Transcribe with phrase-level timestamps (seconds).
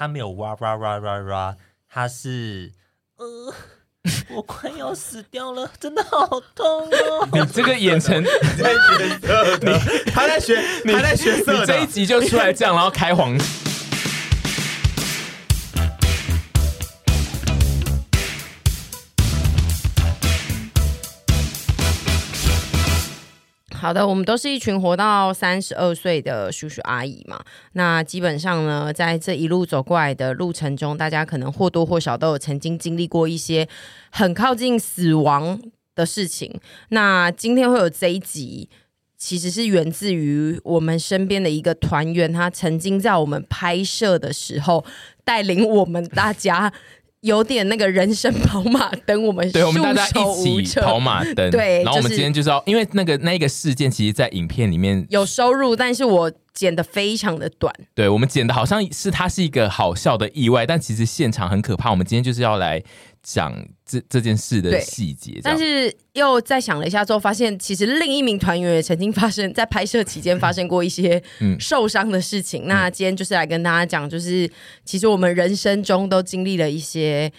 [0.00, 1.56] 他没有哇哇哇哇哇，
[1.86, 2.72] 他是
[3.18, 3.52] 呃。
[4.32, 7.28] 我快要死掉了，真的好痛哦！
[7.34, 9.78] 你这个眼神，你在学色的，
[10.10, 13.36] 他在学，他在学色的，这一集就出来这样，然后开黄。
[23.80, 27.42] 好的，我们都是一群活到三十二岁的叔叔阿姨嘛。
[27.72, 33.66] 那基本上呢，在这一路走过来的路程中，大家可能或多或少都有曾经经历过一些
[34.10, 35.58] 很靠近死亡
[35.94, 36.60] 的事情。
[36.90, 38.68] 那今天会有这一集，
[39.16, 44.84] 其实是源自于我们身边的一个团员，他曾经在我们拍摄的时候
[45.24, 46.70] 带领我们大家。
[47.22, 51.50] 有点那个人生跑马灯，我们对，我们大家一起跑马灯。
[51.50, 57.74] 对，然后我们今天就是要，因为那个那个事件，其实，在影片里面有收入，但是我剪的非常的短。
[57.94, 61.90] 对，我们剪的好像是它是一个好笑的意外，但其实现场很可怕。
[61.90, 62.82] 我们今天就是要来。
[63.22, 71.22] 讲这这件事的细节，但是又再想了一下之后，发现其实另一名团员也曾经发生在拍摄期间发生过一些
[71.58, 72.64] 受伤的事情。
[72.64, 74.50] 嗯、那今天就是来跟大家讲，就是
[74.84, 77.32] 其实我们人生中都经历了一些。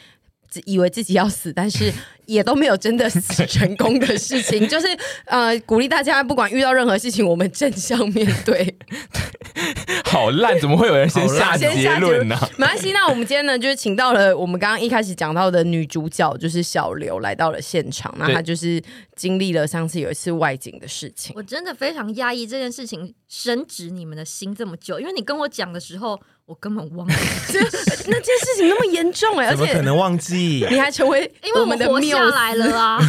[0.66, 1.92] 以为自己要死，但是
[2.26, 4.88] 也都没有真的死成功的事情， 就是
[5.26, 8.76] 呃，鼓励大家不管遇到任何事情，我们正向面对。
[10.06, 11.68] 好烂，怎么会有人先下结
[12.00, 12.38] 论呢？
[12.58, 18.14] 没关系，那我们今天呢，就是请到了我们刚刚一开始讲到的女主角，就是小刘来到了现场。
[18.18, 18.82] 那她就是
[19.16, 21.34] 经历了上次有一次外景的事情。
[21.36, 26.20] 我真的非常压抑这件事情深植你们的心这么久，因为你跟我讲的时候。
[26.52, 27.14] 我根本忘记
[28.12, 30.68] 那件事情那么严重哎、欸，而且怎么可能忘记？
[30.70, 33.00] 你还成为因为我们活下来了啊！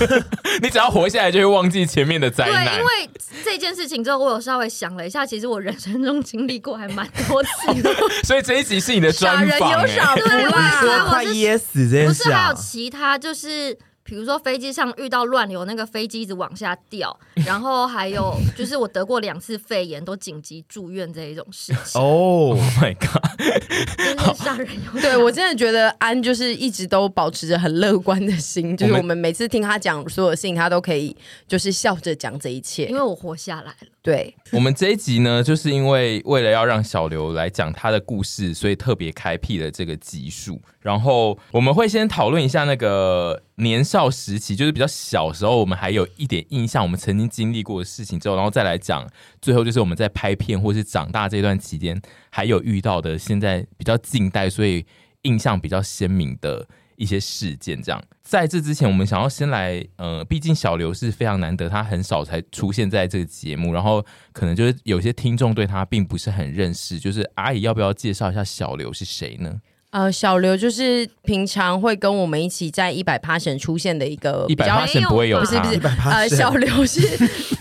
[0.62, 2.64] 你只要活下来就会忘记前面的灾难。
[2.64, 3.10] 对，因为
[3.44, 7.94] 这件事情之后，我有稍微想了一下，其实我人生中经历过还蛮多次的。
[8.24, 10.80] 所以这一集是你的专访、欸，傻人有傻福啦！
[10.80, 13.76] 说快噎死这件事、啊、不是还有其他就是。
[14.06, 22.00] 比如说飞机上遇到乱流，那个飞机一直往下掉， 然后还有就是我得过两次肺炎，都紧急住院这一种事情。
[22.00, 23.22] Oh my god！
[23.98, 24.68] 真的吓人
[25.00, 31.16] 对我真的觉得安就是一直都保持着很乐观的心，就是我们每次听他讲所有事情，他都可以
[31.48, 33.88] 就是笑着讲这一切，因为我活下来了。
[34.02, 40.60] 对，我们这一集呢，就是因为为了要让小刘来讲他的故事，所以特别开辟了这个集数。
[40.86, 49.04] 然后我们会先讨论一下那个年少时期，就是比较小时候，我们还有一点印象，我们曾经经历过的事情之后，然后再来讲
[49.42, 54.86] 最后就是我们在拍片或是长大这段期间，还有遇到的现在比较近代，所以
[55.22, 56.66] 印象比较鲜明的。
[56.98, 64.02] 一些事件，这样，在这之前，我们想要先来，呃，毕竟小刘是非常难得，他很少才出现在这个节目，然后
[64.32, 69.60] 可能就是有些听众对他并不是很认识，就是阿姨要不要介绍一下小刘是谁呢？
[69.96, 77.00] 呃，小刘就是平常会跟我们一起在一百 Passion 出现的一个一百 Passion 不会有，不是不是，呃，小刘是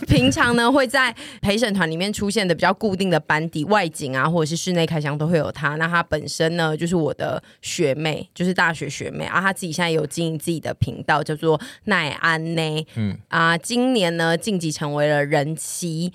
[0.06, 5.78] 平常呢会在陪审团里面出现的比较固定的班底，外景啊或者是室内开箱都会有他。
[5.78, 12.86] 那他本身呢就是我的学妹，就是大学学妹啊，他自己现在有经营自己的频道，叫做奈安呢。
[12.96, 16.12] 嗯啊，今年呢晋级成为了人妻，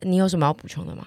[0.00, 1.06] 你有什么要补充的吗？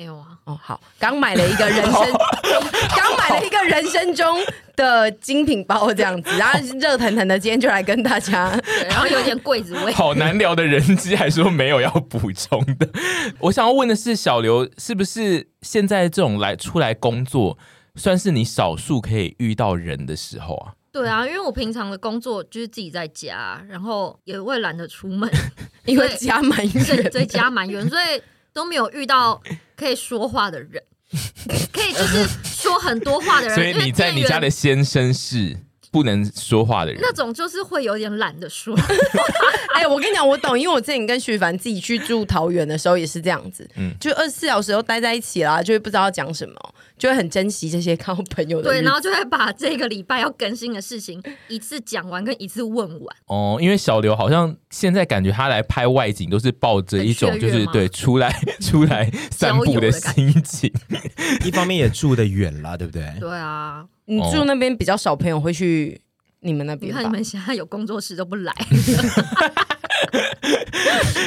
[0.00, 0.28] 没有啊。
[0.44, 1.92] 哦，好，刚买了一个人生，
[2.96, 4.38] 刚买了一个人生中
[4.74, 12.88] 的精品包，这样子，然后热腾腾的，今天就来跟大家，然后有点柜子味，好难聊的人机，还说没有要补充的。
[13.40, 17.58] 我想要问的是，小刘是不是现在这种来出来工作，
[17.94, 20.72] 算是你少数可以遇到人的时候啊？
[20.90, 25.30] 对啊，因为我平常的工作就是自己在家，然后也会懒得出门，
[25.84, 28.22] 因为家蛮远，对，家蛮远，所以。
[28.52, 29.40] 都没有遇到
[29.76, 30.82] 可以说话的人，
[31.72, 33.54] 可以就是说很多话的人。
[33.54, 35.56] 所以你在你家的先生是
[35.90, 38.76] 不能说话的人，那种就是会有点懒得说。
[39.74, 46.69] 哎，我跟你讲，我懂，因为我之前跟徐凡自己去住桃园的时候也是这样子，嗯，就二十四小时都待在一起啦，就会不知道要讲什么。
[47.00, 53.16] 就会很珍惜这些靠朋友的对，然后就会把这个礼拜要更新的事情 一次讲完，跟一次问完。
[53.26, 58.30] 哦，因为小刘好像现在感觉他来拍外景都是抱着一种就是对出来
[58.60, 60.70] 出来散步的心情，
[61.44, 63.10] 一方面也住得远了，对不对？
[63.18, 65.98] 对啊，你住那边比较少朋友会去
[66.40, 68.52] 你们那边，你看你们现在有工作室都不来。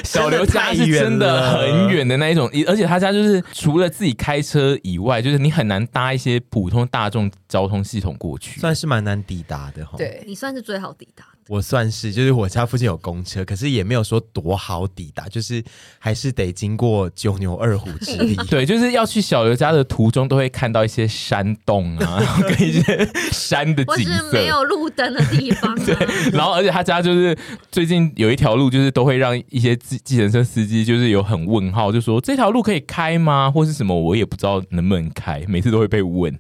[0.04, 9.96] 小刘家是真的很远的那一种，而且他家就是除了自己开车以外，就是你很难搭一些普通大众交通系统过去，算是蛮难抵达的哈。
[9.98, 11.26] 对，你算是最好抵达。
[11.50, 15.64] 我算是，就是我家附近有公车，可是也没有说多好抵达，就是
[16.00, 18.36] 还是得经过九牛二虎之力。
[18.50, 25.80] 对，就是要去小刘家的途中，都会看到一些山洞啊， 跟一些山的景色，或是没有路灯的地方、啊。
[25.86, 25.96] 对，
[26.32, 27.38] 然后而且他家就是
[27.72, 33.52] 最近有一条路，就是都会让一些计计程车司机就是有很问号，就说这条路可以开吗？
[33.52, 36.34] 或是什么，我也不知道能不能开，每次都会被问。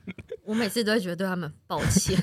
[0.45, 2.17] 我每次都会觉得对他们抱歉。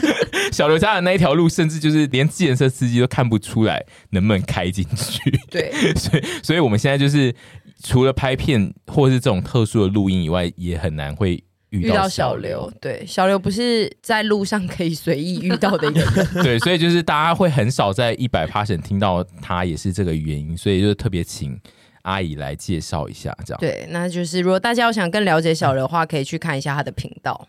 [0.52, 5.30] 小刘家的那一条路，甚至就是连自行车司机都看不出来能不能开进去。
[5.50, 7.34] 对， 所以所以我们现在就是
[7.82, 12.70] 除了拍片或是这种特殊的录音以外，也很难会遇到小刘。
[12.80, 16.28] 对，小刘不是在路上可以随意遇到的一个人。
[16.44, 20.54] 对，所以就是大家会很少在一百 passion 听到他，也是这个原因。
[20.54, 21.58] 所以就是特别请
[22.02, 23.60] 阿姨来介绍一下，这样。
[23.60, 27.48] 对，那就是如果大家要想更了解小刘的话，可以去看一下他的频道。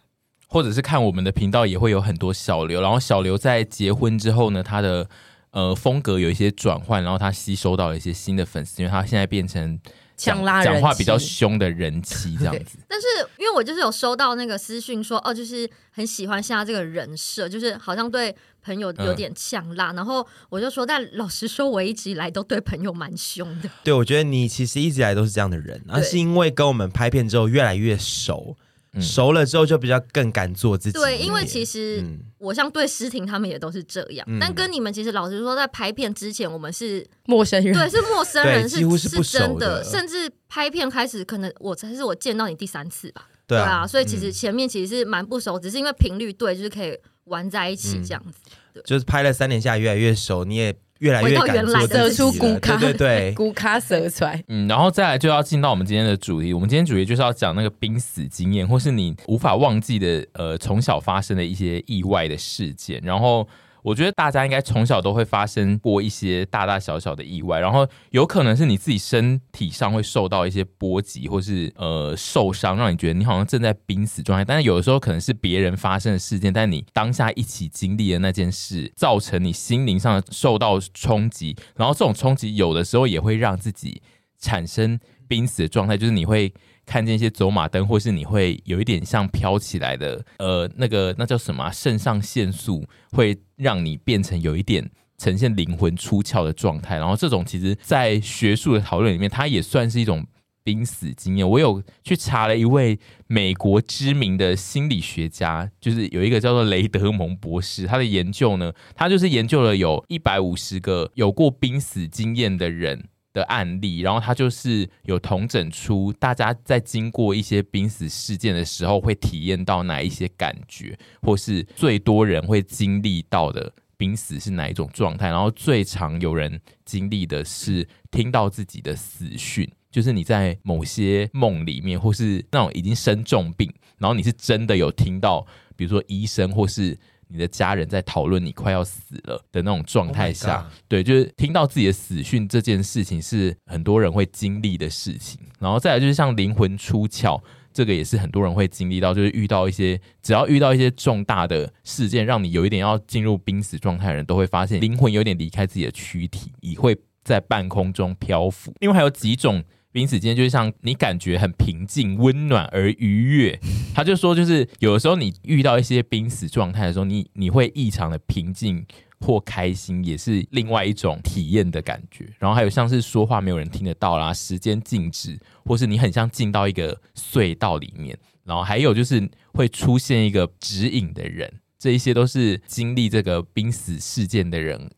[0.54, 2.80] 或者是看我们的频道，也会有很多小刘。
[2.80, 5.10] 然后小刘在结婚之后呢，他的
[5.50, 9.80] 呃风格有一些转换，然后他吸收到了一些新的粉丝，因为他现在变成
[10.16, 12.78] 呛辣讲话比较凶的人妻这样子。
[12.88, 13.08] 但是
[13.40, 19.92] 因为我就是有收到那个私讯说，哦，就是很喜欢现在这个人设，就是好像对朋友有点呛辣。
[19.92, 23.70] 嗯、然后我就说，但老实说，我一直以来都对朋友蛮凶的。
[23.84, 28.56] 对，我觉得你其实一直以来都是这样的人，而是因为跟我们拍片之后越来越熟。
[29.02, 31.00] 熟了之后就比较更敢做自己。
[31.00, 32.04] 对，因为其实
[32.38, 43.28] 我像对诗婷他们也都是这样，嗯、但跟你们其实老实说，在拍片之前我们是陌生人，对，是陌生人，是几乎是不是真的，甚至拍片开始可能我才是我见到你第三次吧。
[43.48, 48.38] 对啊，对啊，所以其实前面其实是蛮不熟，只是因为频率对，就是可以玩在一起这样子。
[48.74, 50.76] 对，就是拍了三年下来越来越熟，你也。
[51.04, 54.44] 越来越敢做自己， 出骨卡，对对对，骨咖蛇出来。
[54.48, 56.54] 嗯，然后再来就要进到我们今天的主题。
[56.54, 63.48] 我们今天主题就是要讲那个濒死经验，或是你无法忘记的，呃，从小发生的一些意外的事件，然后。
[63.84, 74.44] 我觉得大家应该从小都会发生过一些大大小小的意外，然后有可能是你自己身体上会受到一些波及，或是呃受伤，让你觉得你好像正在濒死状态。
[74.44, 84.02] 但是有的时候可能是别人发生的事件，但你当下一起经历的那件事，造成你心灵上受到冲击，然后这种冲击有的时候也会让自己
[84.40, 86.54] 产生濒死的状态，就是你会。
[86.86, 91.72] 看见一些走马灯，或是你会有一点像飘起来的，呃，那个那叫什么？
[91.72, 96.98] 肾上腺素会让你变成有一点呈现灵魂出窍的状态。
[96.98, 100.26] 然后这种其实，在学术的讨论里面，它也算是一种
[100.64, 101.50] 濒死经验。
[101.50, 113.08] 我有去查了一位美国知名的心理学家，就是有一个叫做雷德蒙博士，他的研究呢，他就是研究了有一百五十个有过濒死经验的人。
[113.34, 125.30] 的案例，然后他就是有同整出大家在经过一些濒死事件的时候，会体验到哪一些感觉，或是最多人会经历到的濒死是哪一种状态。
[125.30, 135.46] 然后最常有人经历的是听到自己的死讯，就是你在某些梦里面，或是那种已经生重病，然后你是真的有听到，
[135.76, 136.98] 比如说医生或是。
[137.34, 145.40] 你的家人在讨论你快要死了的那种状态下，Oh 对，就是听到自己的死讯这件事情是很多人会经历的事情。
[145.60, 147.42] 然后再来就是像灵魂出窍，
[147.74, 158.72] 这个也是很多人会经历到，就是遇到一些只要遇到一些重大的事件，让你有一点要进入濒死状态的人，都会发现灵魂有点离开自己的躯体，已会在半空中漂浮。
[158.80, 159.64] 另外还有几种。
[159.94, 163.58] 濒死经验就像你感觉很平静、温暖而愉悦。
[163.94, 168.86] 他就说，就是有的时候你遇到一些濒死状态的时候，你你会异常的平静
[169.22, 172.26] 或开心，也是另外一种体验的感觉。
[172.40, 178.18] 然后还有像是说话没有人听得到啦，时间静止，或是你很像进到一个隧道里面。
[178.44, 184.90] 然后还有就是会出现一个指引的人，这一些都是经历这个濒死事件的人。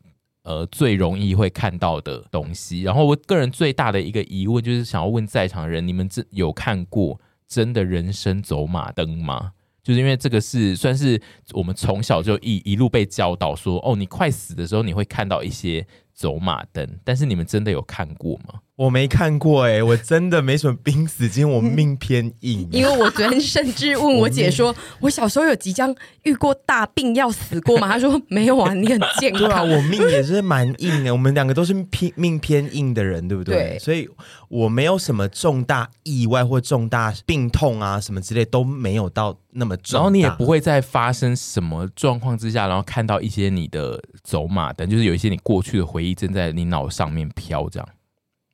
[0.45, 2.83] 呃，最容易会看到的东西。
[2.83, 9.53] 然后，我个人最大的一个疑问就是，想要问在场的人，你们这有看过真的人生走马灯吗？
[9.81, 11.19] 就是因为这个是算是
[11.53, 16.99] 我们从小就一一路被教导说，哦，你快死的时候你会看到一些走马灯。
[17.03, 18.61] 但是你们真的有看过吗？
[18.77, 22.67] 我没看过哎、欸，我真的没什么濒死经验，我命偏硬。
[22.73, 27.87] 因为我昨天甚至问我姐说，我小时候有即将遇过大病要死过吗？
[27.91, 29.43] 她说没有啊，你很健康。
[29.43, 31.13] 对啊，我命也是蛮硬的。
[31.13, 33.55] 我们两个都是偏命偏硬的人，对不对？
[33.55, 34.09] 对，所以
[34.49, 39.97] 我没有什么重大意外或重大病痛啊，什么之类都没有到那么重。
[39.97, 47.87] 然后你也不会在发生什么状况之下，然后看到一些你的走马灯，就是有一些你过去的回忆正在你脑上面飘，这样。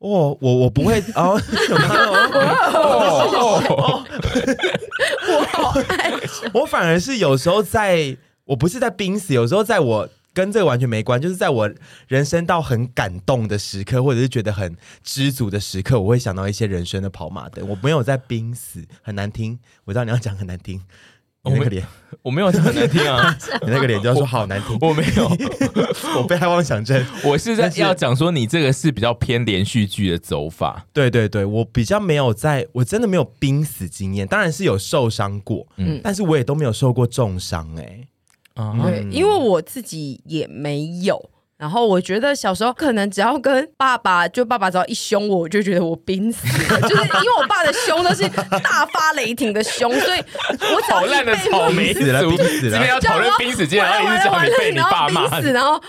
[0.02, 1.40] 哦，我我不会哦，
[5.30, 6.12] 我好爱，
[6.54, 11.72] 我反而是有时候在，我不是在濒死，有时候在我跟这个完全没关，就是在我
[12.08, 17.68] 人生到很感动的时刻，或者是觉得很知足的时刻，我会想到一些人生的跑马灯。
[17.70, 20.82] 我没有在濒死，很难听，我知道你要讲很难听。
[21.44, 21.84] 你那个脸，
[22.22, 23.36] 我没有这么难听啊！
[23.66, 25.28] 你那个脸就要说好难听，我，我没有，
[26.22, 27.04] 我被害妄想症。
[27.24, 30.86] 我是在要讲说，你这个是比较偏连续剧的走法。
[30.94, 38.08] 对对对，我比较没有在，我真的没有濒死经验，当然是有受伤过，嗯，但是我也都没有受过重伤、欸，哎、
[38.56, 41.32] 嗯，对，因为我自己也没有。
[41.62, 50.24] 然后我觉得小时候可能只要跟爸爸，就爸爸只要一凶我，我就觉得我濒死了， 就是因为我爸的凶都是大发雷霆的凶，所以
[50.74, 55.80] 我好烂的草莓死了， 濒死了，今天要讨论濒死，竟然要一直讲你被你爸骂死， 然后。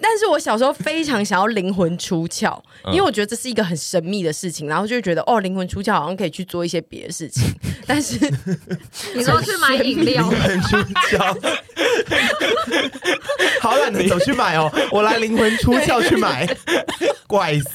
[0.00, 7.44] 但是我小时候非常想要灵魂出窍，因为我觉得这是一个很神秘的事情，然后就觉得哦，灵魂出窍好像可以去做一些别的事情。
[7.86, 8.18] 但是
[9.14, 10.76] 你说去买饮料，灵魂出
[11.08, 11.36] 窍，
[13.60, 16.46] 好懒得走去买哦，我来灵魂出窍去买，
[17.26, 17.66] 怪死！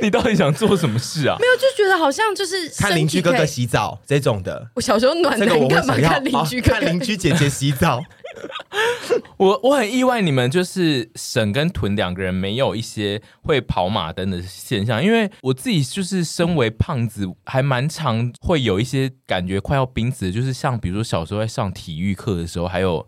[0.00, 1.36] 你到底想做什么事啊？
[1.38, 4.68] 没有，就觉得好像就是看邻居哥哥洗澡这种的。
[4.74, 6.80] 我小时候暖男，你干嘛看邻居哥哥？
[6.80, 8.02] 看邻居姐姐洗澡。
[9.38, 23.06] 我我很意外，你们就是沈跟屯两个人没有一些会跑马灯的现象，因为我自己就是身为胖子，还蛮常会有一些感觉快要濒死，就是像比如说小时候在上体育课的时候，还有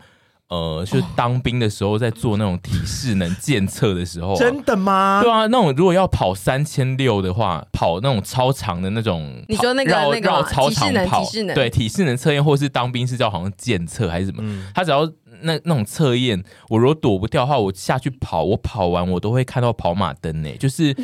[0.52, 5.20] 呃，就是当兵的时候在做那种体适能检测的时候、啊，真的吗？
[5.22, 15.10] 对啊，那种如果要跑三千六的话，跑那种超长的那种，你说那个绕那个绕操场跑，体适能对体适能测验，或是当兵是叫好像检测还是什么，嗯、他只要。
[15.44, 20.48] 那那种测验，我如果躲不掉的话，我下去跑，我跑完我都会看到跑马灯呢。
[20.56, 20.94] 就是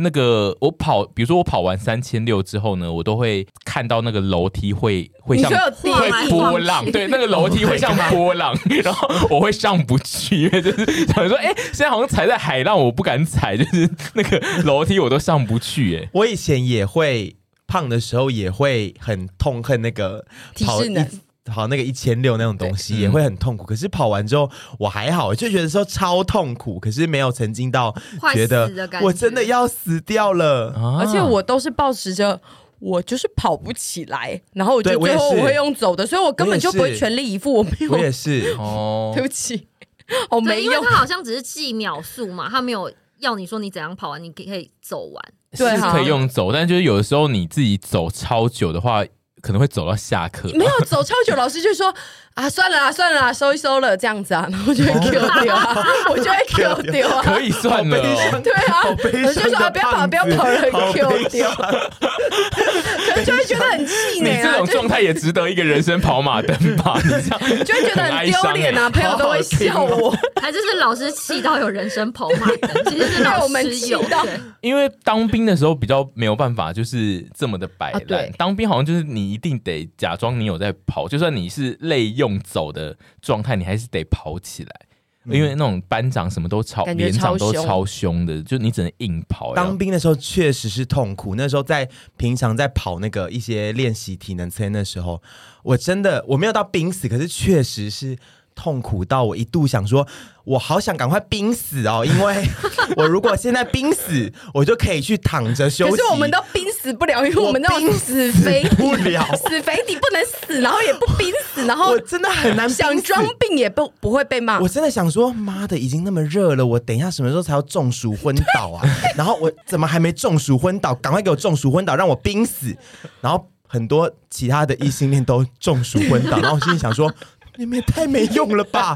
[0.00, 15.96] 那个我跑，比如说我跑完三千六之后呢，我都会看到那个楼梯会会像会波浪，对，那个楼梯会像波浪， 然后我会上不去，因为就是想说，哎、欸，现在好像踩在海浪，我不敢踩，就是那个楼梯我都上不去。
[15.96, 17.34] 哎，我以前也会
[17.66, 20.24] 胖的时候也会很痛恨那个
[20.64, 21.08] 跑体适能。
[21.48, 27.94] 跑那个一千六那种东西也会很痛苦，可是跑完之后我还好，就觉得说超痛苦，可是没有曾经到
[28.32, 28.70] 觉得
[29.02, 32.40] 我真的要死掉了，而且我都是保持着
[32.78, 37.52] 我就是跑不起来，然后我就最后我会用走的，所以我根本就不会全力以赴。
[37.54, 38.54] 我没有，我也是。
[38.58, 39.66] 哦， 对不起，
[40.30, 45.24] 我没有，因为他好像只是计秒数嘛，他没有要你说你怎样跑完，你可以走完，
[45.56, 49.04] 对，是可以用走，但就是有的时候你自己走超久的话。
[49.40, 51.94] 可能会走到下课，没有走超久，老师就说
[52.38, 57.08] 啊，算了啊，算了啊，收一收了，这样子啊，然后就会 Q 掉啊， 我就会 Q 掉。
[57.08, 57.98] 啊，可以算了，
[58.44, 60.60] 对啊，我就说啊，不要跑，不要跑了
[60.92, 67.00] ，Q 掉，可能就会觉得很气馁，你这种状态也值得一个人生跑马灯吧？
[67.02, 74.24] 你这样就会觉得很丢脸啊，朋友都会笑我，还就是老师气到有人生跑马灯， 其实是我们气到，
[74.60, 79.28] 因为当兵的时候比较没有办法，就是这么的摆烂，当兵好像就是你。
[79.38, 84.80] 一定得假装你有在跑，就算你是累用走的状态，你还是得跑起来，
[85.26, 89.54] 嗯、因为那种班长什么都超，连长都超凶的，就你只能硬跑。
[89.54, 95.22] 当兵的时候确实是痛苦，那时候在平常在跑那个一些练习体能测验的时候，
[95.62, 98.18] 我真的我没有到濒死，可是确实是。
[98.58, 100.04] 痛苦到我一度想说，
[100.42, 102.44] 我好想赶快濒死哦，因为
[102.96, 105.90] 我如果现在濒死，我就可以去躺着休息。
[105.92, 114.58] 可是我们都濒死不了，因为我们那种死肥不了，死肥底不能死，然后也不濒死，然后我真的很难想装病也不不会被骂。
[114.58, 118.82] 我真的想说，妈的，已经那么热了，我等一下什么时候才要中暑昏倒啊？
[119.16, 120.92] 然后我怎么还没中暑昏倒？
[120.96, 122.76] 赶快给我中暑昏倒，让我濒死。
[123.20, 127.12] 然后很多其他的异性恋都中暑昏倒， 然后我心里想说。
[127.58, 128.94] 你们也太没用了吧！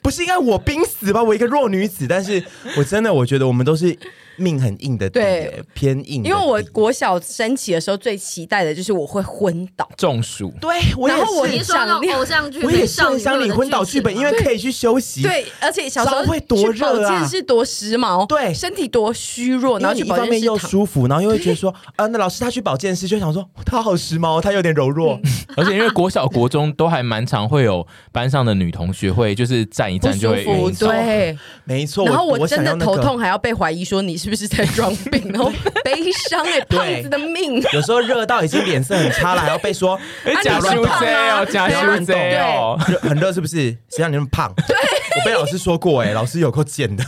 [0.00, 1.22] 不是应该我濒死吧？
[1.22, 2.42] 我一个弱女子，但是
[2.78, 3.94] 我真的我觉得我们都是
[4.42, 6.24] 命很硬的底对偏硬。
[6.24, 10.52] 因为我国小升旗的时候最期待的就是我会昏倒，中暑。
[10.60, 15.22] 对我也然后我是你是说那种偶像剧，我也是很想你昏倒剧本，因为可以去休息。
[15.22, 20.46] 对，而且小时候会多热啊去保健室多时髦，对身体多虚弱，然后去保因为你一方面健室。
[20.46, 25.20] 又舒服，然后又会觉得说，啊，那老师他去保健室就想说他好时髦，他有点柔弱。
[25.56, 30.88] 而且因为国小、国中都还蛮常会有班上的女同学会，就是站一站就会舒服，晕倒。
[30.88, 31.38] 对。
[31.64, 35.52] 没错，然后我我真的头痛，还要被怀疑说你是不是在装病， 然后
[35.84, 37.60] 悲伤哎，对胖子的命。
[37.74, 42.80] 有时候热到已经脸色很差了，还要被说哎，假你修是胖 Z 啊哦，假修 Z 哦。
[42.88, 43.70] 热很热是不是？
[43.90, 44.50] 谁让你那么胖？
[44.66, 47.04] 对，我被老师说过，哎，老师有够贱的。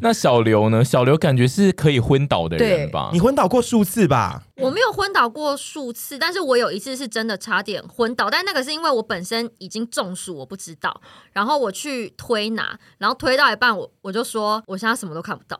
[0.00, 0.84] 那小刘呢？
[0.84, 3.20] 小刘感觉是可以昏倒的人吧你？
[3.20, 4.42] 昏倒过数次吧？
[4.56, 11.00] 我没有昏倒过数次，但是我有一次是真的差点昏倒，但那个是因为我本身已经中暑，我不知道，
[11.32, 15.58] 然后我去推拿，然后推到一半我，我我就说我现在什么都看不到，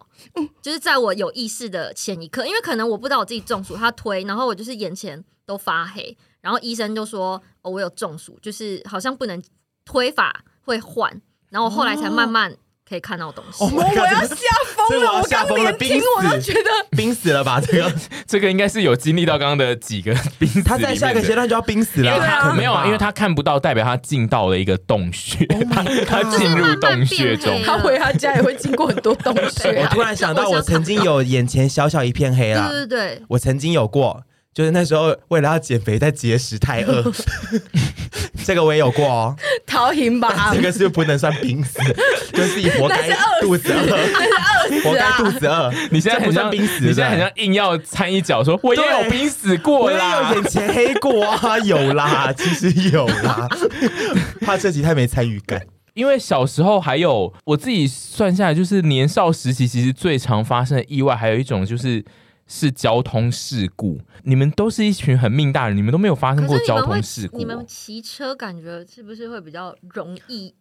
[0.62, 9.42] 就是在我有意识的前一刻，因为可能我不知道我自己中暑，他推，然后我就是眼前都发黑，然后医生就说哦我有中暑，就是好像不能
[9.84, 12.56] 推法会换，然后我后来才慢慢
[12.86, 13.64] 可以看到东西。
[13.64, 14.36] Oh 我要吓
[14.76, 15.12] 疯了！
[15.12, 17.60] 我刚吓疯了连听我都觉得 冰死了吧？
[17.60, 17.92] 这个
[18.28, 22.54] 这个应该是有经历到刚刚的几个冰他在下一个阶段就要冰死了。
[22.54, 27.62] 没有啊，因为他看不到，代表他进到了一个洞穴，他他进入洞穴中。
[27.64, 29.88] 他回他家也会经过很多洞穴我啊。
[29.90, 32.68] 突然想到，我曾经有眼前小小一片黑啦。
[32.68, 34.22] 对对对，我曾经有过，
[34.54, 37.12] 就是那时候为了要减肥，在节食太饿，
[38.46, 39.36] 这个我也有过哦。
[39.66, 41.80] 逃行吧 这，个是不能算冰死，
[42.32, 45.72] 就是自己活该肚子饿，活该肚子饿。
[45.90, 50.40] 你现在很像这不算冰死，你现在很像硬要掺一脚，说我也有濒死过我也啦有。
[50.40, 53.48] 眼前黑过啊，有啦，其实有啦。
[54.42, 55.60] 怕这集太没参与感。
[55.94, 62.04] 因为小时候还有我自己算下来，就是年少时期其实最常发生的意外，还有一种就是
[62.46, 64.00] 是交通事故。
[64.22, 70.54] 你们都是一群很命大人，你们都没有发生过交通事故哦、你们骑车感觉是不是会比较容易？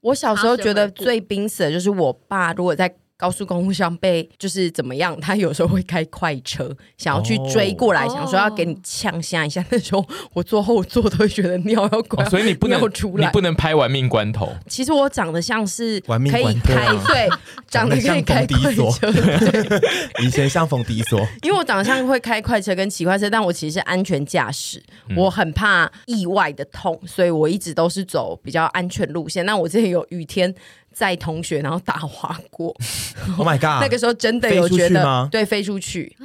[0.00, 9.62] 我小时候觉得最濒死的就是我爸，如果在高速公路上被就是怎么样，他有时候会开快车， 想要去追过来，哦想说要给你呛下一下。
[9.70, 13.26] 那时候我坐后座都会觉得尿要所以你不能尿出来。
[13.26, 14.54] 你不能拍玩命关头。
[14.68, 17.28] 其实我长得像是玩命可以关头啊开， 对，
[17.68, 24.80] 长得可以开快车，对，以前像冯迪索， 因为我长得像会开快车跟骑快车，但我其实是安全驾驶，
[25.16, 29.44] 我很怕意外的痛，所以我一直都是走比较安全路线。
[29.44, 30.54] 那我之前有雨天
[30.98, 32.74] 载同学，然后打滑过，
[33.38, 33.80] Oh my god！
[33.80, 36.16] 那个时候真的有觉得对飞出去，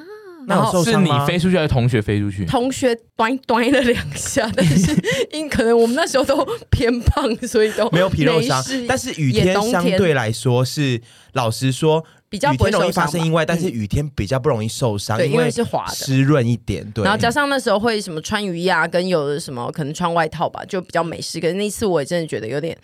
[0.47, 0.97] 那有受是？
[0.97, 2.43] 你飞出去还是同学飞出去？
[2.45, 4.91] 同学端端了两下， 但是
[5.31, 10.99] 因可能我们那时候都偏胖，所以都没有皮肉伤，但是雨天相对来说是，
[11.33, 15.93] 老实说，比较不会雨天容易发生意外，但是雨天比较不容易受伤，对，因为为是滑的。
[15.93, 16.83] 湿润一点。
[16.91, 21.39] 对，然后加上那时候会什么穿雨衣啊，跟有的什么可能穿外套吧，就比较美式。
[21.39, 22.75] 可是那次我也真的觉得有点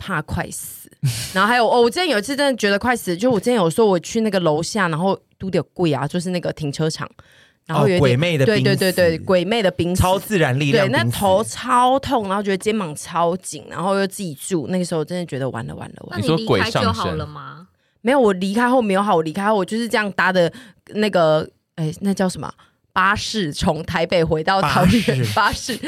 [0.00, 0.90] 怕快死。
[1.32, 7.08] 然后还有哦，我之前有一次真的觉得快死，就我之前有说我去那个楼下，然后都有贵啊，就是那个停车场，
[7.66, 16.18] 然后有一点、哦鬼魅的对对对对鬼魅的冰超自然力，量，对那头超痛，然后觉得肩膀超紧，然后又自己住，那个时候真的觉得完了完了完了。
[16.18, 17.68] 那你说鬼开就好上身了吗？
[18.02, 20.52] 没有，我离开后没有好，我离开后我就是这样搭的
[20.88, 22.52] 那个，哎，那叫什么？
[22.92, 25.78] 巴士从台北回到桃园，巴士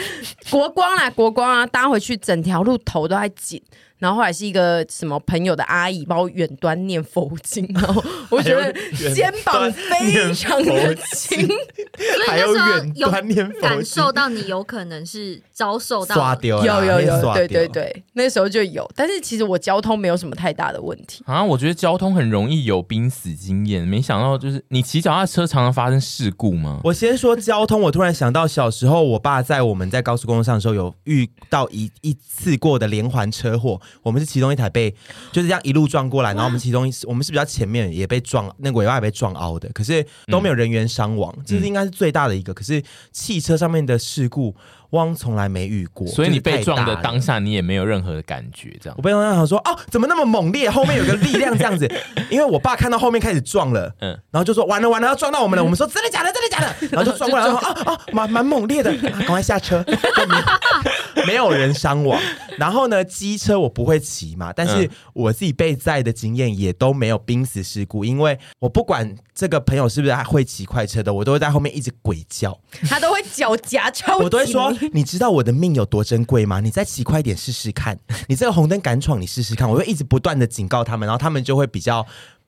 [0.51, 3.61] 国光啦，国光啊，搭回去整条路头都在紧，
[4.03, 8.73] 然后后来是一个什么朋友的阿姨帮我远端念佛经，然后 我觉得
[9.15, 17.69] 肩膀非常的轻，所以还有那时候远有端念佛感经受到你有可能是遭受到刷掉了，有有有，刷对对。
[17.69, 21.23] 对，那时候就有，但是其实我交通没有什么太大的问题。
[21.25, 26.81] 啊，我觉得交通很容易有濒死经验，没想到就是你骑脚踏车常常发生事故吗？
[26.83, 33.81] 我先说交通，我突然想到小时候，我爸在我们在高速公路上的时候，有遇到一一次过的连环车祸。
[34.03, 34.91] 我们是其中一台被
[35.33, 42.55] 就是这样一路撞过来，然后我们其中一我们是比较前面也被撞，那个尾巴也被撞凹的，可是都没有人员伤亡，这、是应该是最大的一个。
[42.55, 44.55] 可是汽车上面的事故，
[44.93, 49.03] 汪从来没遇过，所以你被撞的当下，你也没有任何的感觉，这样我。
[49.03, 50.71] 被撞想说哦，怎么那么猛烈？
[50.71, 51.91] 后面有个力量这样子，
[52.31, 55.63] 因为我爸看到后面开始撞了，嗯嗯，然后就说完了完了要撞到我们了。
[55.63, 56.33] 我们说真的假的？
[56.33, 56.89] 真的假的？
[56.93, 60.43] 然后就撞过来，然后啊啊，蛮蛮猛烈的，啊赶快下车，就没有
[61.27, 62.21] 没有人伤亡。
[62.59, 72.59] 然后呢，机车我不会骑嘛，但是我自己被载的经验也都没有濒死事故，因为我不管这个朋友是不是还会骑快车的，我都会在后面一直鬼叫。
[72.89, 76.61] 他都会脚夹超，我都会说， 你知道我的命有多珍贵吗？
[76.61, 79.69] 你再骑快点试试看，你这个红灯敢闯，你试试看。
[79.69, 82.07] 我会一直不断的警告他们，然后他们就会比较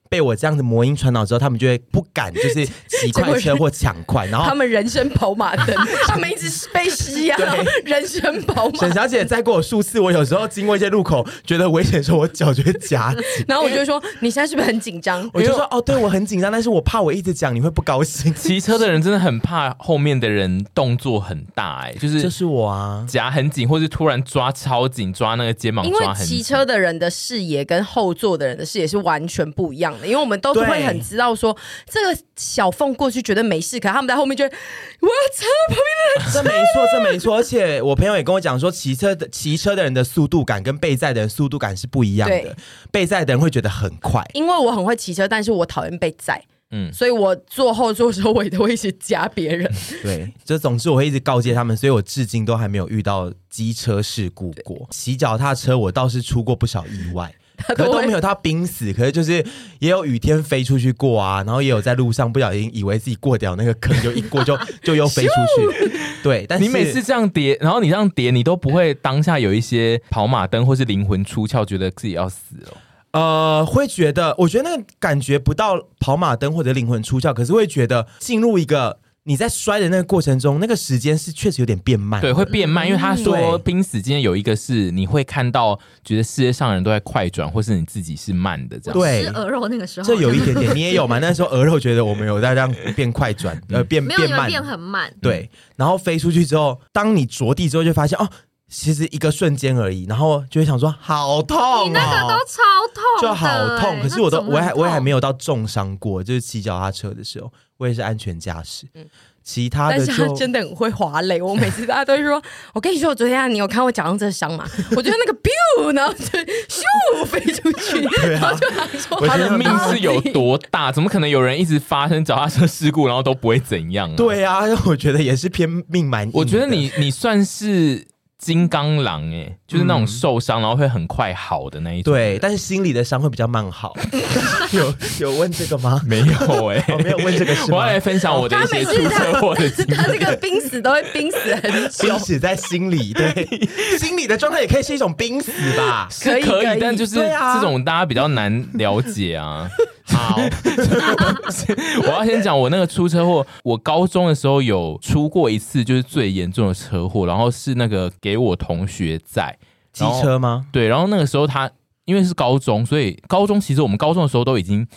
[0.09, 5.75] 被我这样子魔音传导之后，他们就会不敢就 是骑快车或抢快，然后他们人生跑马灯，
[6.07, 7.37] 他们一直被吸啊，
[7.83, 8.79] 人生跑马。
[8.79, 26.35] 沈小姐载过我数次，我有时候经过一些路口觉得危险的时候，我脚就会夹紧，然后我就会说：“你现在是不是很紧张？” 我就说：“哦，对我很紧张，但是我怕我一直讲你会不高兴。”骑车的人真的很怕后面的人动作很大，哎，就是就是我啊，夹很紧，或是突然抓超紧，抓那个肩膀抓很紧。
[26.35, 30.85] 因为骑车的人的视野跟后座的人的视野是完全不一样的，因为我们都是会。
[30.85, 31.57] 很知道说
[31.89, 34.55] 这个小缝过去觉得没事，可他们在后面就会
[34.99, 37.37] 我要车旁边的人，这没错，这没错。
[37.37, 42.39] 而且我朋友也跟我讲说，骑车的骑车的人的速度感跟被载的人速度感是不一样的。
[42.39, 42.55] 对
[42.91, 49.67] 被载的人会觉得很快，因为我很会骑车，但是我讨厌被载，嗯，所以我坐后座的时候我也都会一直夹别人。
[50.03, 54.87] 对，就总之我会一直告诫他们，所以我至今都还没有遇到机车事故过。
[54.91, 57.33] 骑脚踏车我倒是出过不少意外。
[57.67, 59.45] 可是都没有他濒死，可是就是
[59.79, 65.91] 也有雨天飞出去过啊，然后也有在路上不小心以为自己过掉那个坑，就一过就 就又飞出去。
[66.23, 72.77] 对，但是你每次这样叠，然后你这样叠，你都不会当下有一些跑马灯或是灵魂出窍，觉得自己要死了？
[73.11, 78.99] 呃，会觉得，我觉得那个感觉不到跑马灯或者灵魂出窍，可是会觉得进入一个。
[79.27, 88.99] 你在摔的那个过程中，那个时间是确实有点变慢，对，会变慢，因为他说濒死今天有一个是你会看到，觉得世界上人都在快转，或是你自己是慢的这样。
[88.99, 91.17] 对，吃鹅肉那个时候，这有一点点，你也有嘛？
[91.17, 95.11] 那时候鹅肉觉得我们有在这样变快转，呃，变 变慢，变很慢。
[95.19, 98.29] 对，然后飞出去之后，当你着地之后，就发现哦，
[98.75, 102.61] 其实一个瞬间而已，然后就会想说好痛哦，你那个都超
[102.93, 104.01] 痛，就好痛。
[104.01, 107.51] 可是我都我还我也还没有到重伤过，就是骑脚踏车的时候。
[107.77, 109.05] 我也是安全驾驶，嗯，
[109.43, 111.41] 其他的，但是他真的很会滑雷。
[111.41, 112.41] 我每次大家都会说，
[112.73, 114.65] 我跟你说，我昨天啊，你有看我脚上这伤吗？
[114.95, 120.89] 我觉得那个 biu，然后就咻飞出去， 对啊，然后就说他的命是有多大？
[120.89, 124.15] 怎么可能有人一直发生脚踏车事故，然后都不会怎样啊？
[124.15, 126.31] 对啊， 我觉得也是偏命蛮。
[126.33, 128.07] 我觉得你你算是。
[128.37, 132.13] 金刚狼哎、欸，就是那种受伤然后会很快好的那一种。
[132.13, 133.93] 对，但是心里的伤会比较慢好。
[134.71, 136.01] 有有问这个吗？
[136.05, 137.55] 没有哎、欸哦，没有问这个？
[137.69, 139.93] 我要来分享我的一些出车祸的经历。
[139.93, 143.47] 他这个濒死都会濒死很久，濒死在心里，对，
[143.97, 146.07] 心里的状态也可以是一种濒死吧？
[146.21, 149.69] 可以可以，但就是这种大家比较难了解啊。
[150.07, 150.37] 好，
[152.03, 153.45] 我要先讲我那个出车祸。
[153.63, 159.57] 我高中的时候有出过一次，就是最严重的车祸，然后是那个给我同学载
[159.91, 160.67] 机车吗？
[160.71, 161.69] 对，然后那个时候他
[162.05, 164.87] 因为是高中，所以高中其实我们高中的时候都已经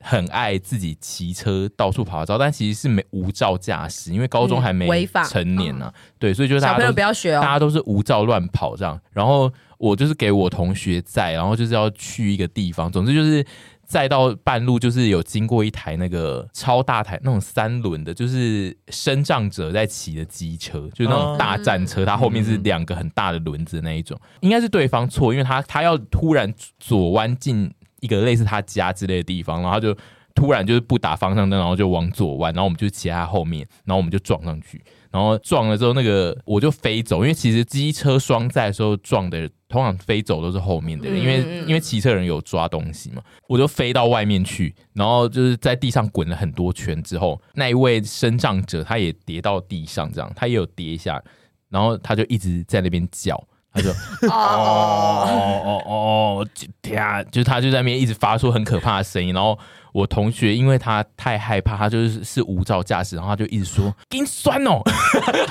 [0.00, 5.94] 很爱自己骑车到处跑照，但其实是没无照驾驶，因为高中还没成年呢、啊。
[6.18, 9.00] 对，所以就大家都不要学哦，大家都是无照乱跑这样。
[9.12, 13.46] 然后我就是给我同学载，然后就是要去一个地方，总之就是。
[13.86, 29.96] 再到半路，就是有经过一台那个超大台那种三轮的，就是身障者在骑的机车，就是那种大战车，它后面是两个很大的轮子的那一种，应该是对方错，因为他他要突然左弯进一个类似他家之类的地方，然后他就
[30.34, 34.82] 突然就是不打方向灯，然后就往左弯，然后我们就骑在他后面，然后我们就撞上去。
[35.10, 51.22] 然后撞了之后，那个我就飞走，因为其实机车双载的时候撞的，通常飞走都是后面的人，因为因为骑车人有抓东西嘛，我就飞到外面去，然后就是在地上滚了很多圈之后，那一位身障者他也跌到地上，这样他也有跌一下，
[51.70, 53.42] 然后他就一直在那边叫，
[53.72, 53.94] 他就哦
[54.28, 56.46] 哦哦哦，
[56.82, 59.58] 天啊，就是他就在那边一直发出很可怕的声音，然后。
[59.96, 64.72] 我同学因为他太害怕，他就是是无照驾驶，然后他就一直说跟酸哦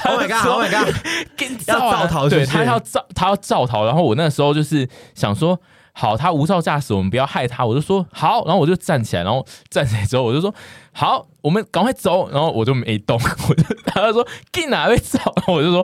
[0.04, 0.96] ，Oh my god，Oh my god，
[1.36, 5.60] 跟要造逃，对，他要造他要造逃，然后我那时候就是想说，
[5.94, 10.54] 好，他无照驾驶，我们不要害他，我就说好，然后我就站起来，然后站起来之后我就说
[10.92, 15.84] 好，我们赶快走，然后我就没动， 我就他就说跟哪位走，然后我就说。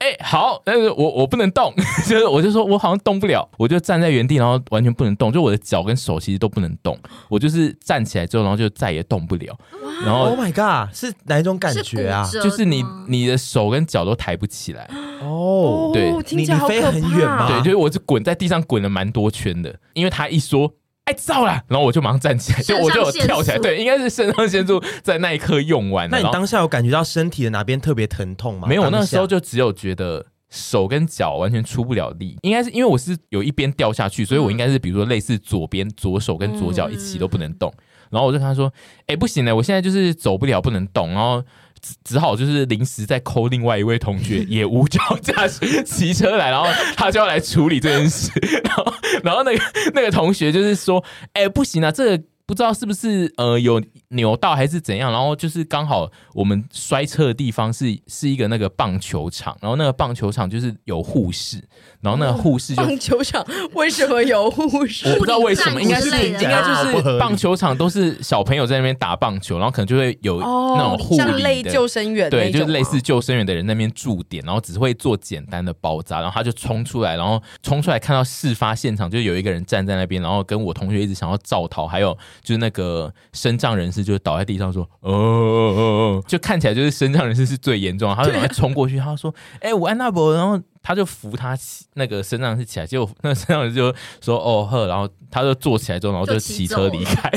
[0.00, 1.74] 哎、欸，好，但是我我不能动，
[2.08, 9.52] 就是我就说我好像动不了，我就站在原地，然后完全不能动，就我的脚跟手其实都不能动，我就是站起来之后，然后就再也动不了。
[9.84, 12.24] 哇然后，Oh my god，是哪一种感觉啊？
[12.24, 14.88] 是就是你你的手跟脚都抬不起来。
[15.20, 17.48] 哦，对，你你飞很远吗？
[17.48, 20.72] 对，就是我是滚在地上滚了蛮多圈的，因为他一说。
[21.10, 26.08] 太燥了，然后我就马上站起来，就我就有跳起来，对，应该是肾上腺素在那一刻用完。
[26.08, 28.68] 那你当下有感觉到身体的哪边特别疼痛吗？
[28.68, 37.72] 没有，那时候就只有觉得手跟脚完全出不了力，应该是因为我是有一边掉下去，所以我应该是比如说类似左边左手跟左脚一起都不能动。
[38.10, 38.72] 然后我就跟他说
[39.06, 41.42] ：“哎，不行了，我现在就是走不了，不能动。”然后。
[41.80, 48.30] 只只好就是临时再 call 另外一位同学 也无照驾驶骑车来，然后他就要来处理这件事，
[48.64, 49.62] 然后然后那个
[49.94, 61.62] 那个同学就是说，哎、欸，不行啊，这个不知道是不是呃有扭到还是怎样，然后就是刚好我们摔车的地方是是一个那个棒球场，然后那个棒球场就是有护士，
[62.00, 65.08] 然后那个护士就棒球场为什么有护士？
[65.10, 97.30] 我不知道为什么，应该是应该就是棒球场都是小朋友在那边打棒球，然后可能就会有那种护像类理的救生员对，就是类似救生员的人那边驻点，然后只会做简单的包扎，然后他就冲出来，然后冲出来看到事发现场，就有一个人站在那边，然后跟我同学一直想要造逃，还有就是那个身障人士就倒在地上说，哦哦哦哦，就看起来就是身障人士是最严重的，他就赶快冲过去，他说，哎、欸，我安娜伯，然后他就扶他起那个身障人士起来，结果那个身障人士就说，哦呵，然后他就坐起来之后，然后就骑车离开，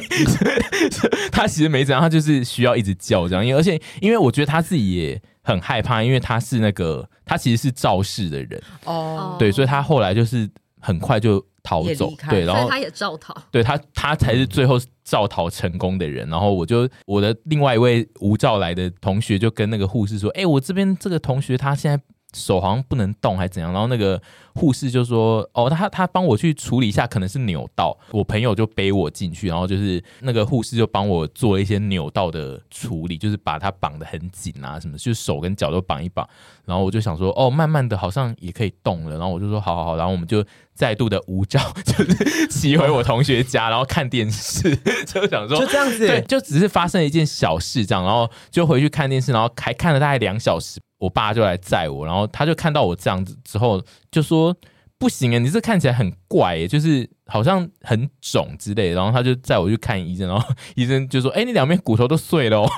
[1.32, 5.21] 他其实没怎样，他就是需要一直叫这样，因为而且因为我觉得他自己也。
[5.45, 10.49] 很害怕，因为他是那个，他其实是肇事的人，哦，对，所以他后来就是
[10.84, 13.34] 很快就逃走对，然后他也照逃。
[13.50, 16.28] 对他，他才是最后照逃成功的人。
[16.30, 24.22] 然后我就我的另外一位无照来的同学就跟那个护士说：“哎，我这边这个同学他现在手好像不能动，还是怎样？”然后那个。
[24.56, 27.98] 护士就说：“哦，他他帮我去处理一下，可能是扭到。
[28.12, 36.24] 我朋友就背我进去，然后就是那个护士就帮我做了一些扭到的处理，就是把它绑得很紧啊，什么，就手跟脚都绑一绑。
[36.65, 39.17] 然后我就想说，哦，慢慢的好像也可以动了。
[39.17, 39.98] 然后我就说，好好好。
[39.98, 44.76] 然后我们就再度的无照， 就是骑回我同学家，然后看电视，
[45.08, 50.80] 就想说就这样子，对，就只是发生了一件小事这样，然后就回去看电视，然后还看了大概两小时。
[51.03, 54.55] 我爸就来载我，然后他就看到我这样子之后，就说
[54.97, 62.69] 不行啊，你这看起来很怪，就是。”好像很肿之类的，然后他就载我去看医生，然后 医生就说：“哎、欸，你两边骨头都碎了。”哇！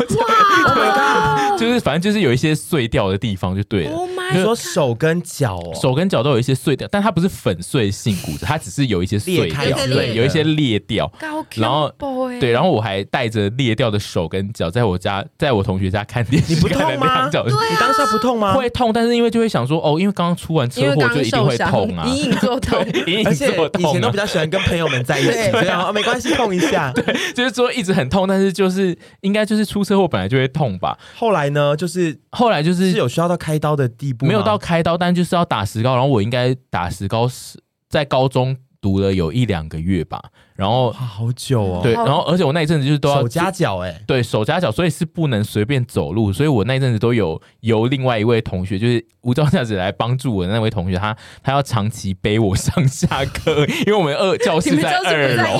[1.59, 3.91] 就是反正就是有一些碎掉的地方就对了。
[3.91, 4.33] Oh my！
[4.33, 11.11] 你说手跟脚哦，手跟脚都有一些碎掉，但它不是粉碎性骨折， 它只是有一些碎掉，对，有一些裂掉。
[11.55, 11.91] 然后
[12.39, 17.29] 对，然后我还带着裂掉的手跟脚在我家，在我同学家看电视，你不痛吗？
[17.29, 18.53] 对、啊，你当下不痛吗？
[18.53, 23.89] 会痛，但是因为就会想说，哦，因为刚刚出完车祸就一定会痛啊，隐隐作痛，隐隐作痛、啊。
[23.89, 26.91] 以前都比较喜欢跟朋友们在一起，对啊没关系，痛一下。
[26.95, 27.03] 对，
[27.33, 30.97] 就是说一直很痛，但是就是应该就是出车祸本来就会痛吧。
[31.15, 35.93] 后来呢，就是后来就是是有需要到开刀的地步，没有到开刀，但就是要打石膏。
[35.93, 40.21] 然后我应该打石膏是在高中读了有一两个月吧。
[40.55, 55.59] 然后好久哦，对，然后而且我那一阵子就是都要手夹脚哎，对手夹脚，所以是不能随便走路，所以我那一阵子都有由另外一位同学，就是无照驾驶来帮助我的那位同学，他他要长期背我上下课， 因为我们二教室在二楼，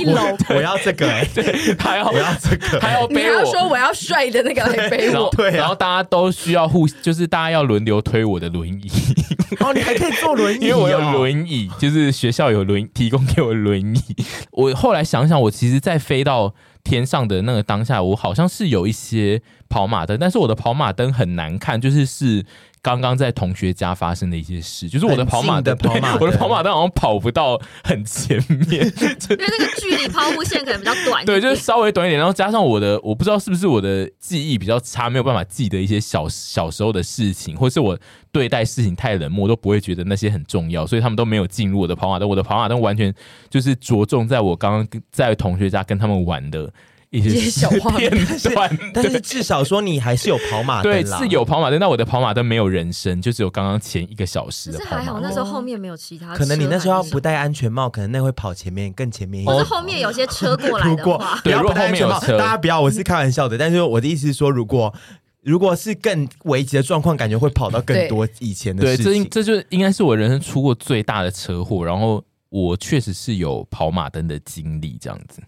[0.56, 8.90] 我要这个哎，对，他要我要这个，他要背我，要说我要帅的那个来背我，对，然后大家都需要互，就是大家要轮流推我的轮椅，
[9.60, 14.16] 哦，你还可以坐轮椅，因为我有轮椅，就是学校有轮提供给我轮椅，
[14.52, 15.50] 我后来想想我。
[15.50, 19.42] 其实，在飞到天上的那个当下，我好像是有一些
[19.76, 22.46] 跑马灯，但是我的跑马灯很难看，就是是。
[22.86, 32.20] 刚刚在同学家发生的一些事，就是我的跑马灯，跑马， 我的跑马灯好像跑不到很前面，因 为那个距离抛物线可能比较短，对，就是稍微短一点。
[32.20, 37.98] 然后加上我的，我不知道是不是我的记忆比较差，没有办法记得一些小小时候的事情，或是我
[38.32, 42.30] 对待事情太冷漠，都不会觉得那些很重要，所以他们都没有进入我的跑马灯。
[42.30, 43.12] 我的跑马灯完全
[43.50, 46.72] 就是着重在我刚刚在同学家跟他们玩的。
[47.10, 48.10] 一些小片
[48.54, 51.80] 段， 但是至少说你还是有跑马灯，对，是有跑马灯。
[51.80, 55.00] 那我的跑马灯没有人声，就只有刚刚前一个小时的跑马灯。
[55.00, 59.56] 还好那时候后面没有其他，可能你那时候要不戴安全帽，可能那会跑前面更前面一点。
[59.56, 63.58] 或是后面有些车过来的话， 对，如果后面有车，大家不要，我是开玩笑的。
[63.58, 64.94] 但是我的意思是说，如果
[65.42, 69.06] 如果是更危急的状况，感觉会跑到更多以前的事情。
[69.06, 71.86] 对，这这就应该是我人生出过最大的车祸。
[71.86, 75.42] 然后我确实是有跑马灯的经历，这样子。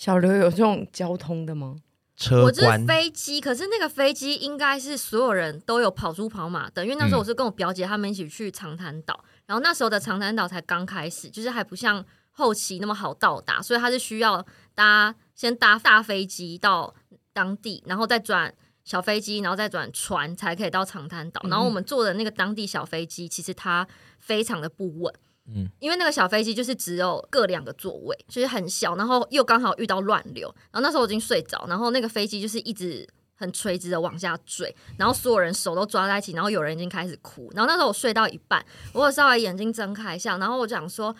[0.00, 1.76] 小刘有这种交通的吗？
[2.16, 14.42] 车我就是飞机，可是那个飞机应该是所有人都有跑出跑马灯，因为那时候我是跟我表姐他们一起去长滩岛，嗯、然后那时候的长滩岛才刚开始，就是还不像后期那么好到达，所以他是需要
[14.74, 16.94] 搭先搭大飞机到
[17.34, 21.42] 当地，然后再转小飞机，然后再转船才可以到长滩岛。
[21.44, 23.86] 然后我们坐的那个当地小飞机，其实它
[24.18, 25.12] 非常的不稳。
[25.52, 41.12] 嗯，因为那个小飞机就是只有各两个座位，就是很小，然后又刚好遇到乱流，然后那时候我已经睡着，然后那个飞机就是一直很垂直的往下坠，然后所有人手都抓在一起，然后有人已经开始哭，然后那时候我睡到一半，我有稍微眼睛睁开一下，然后我就想说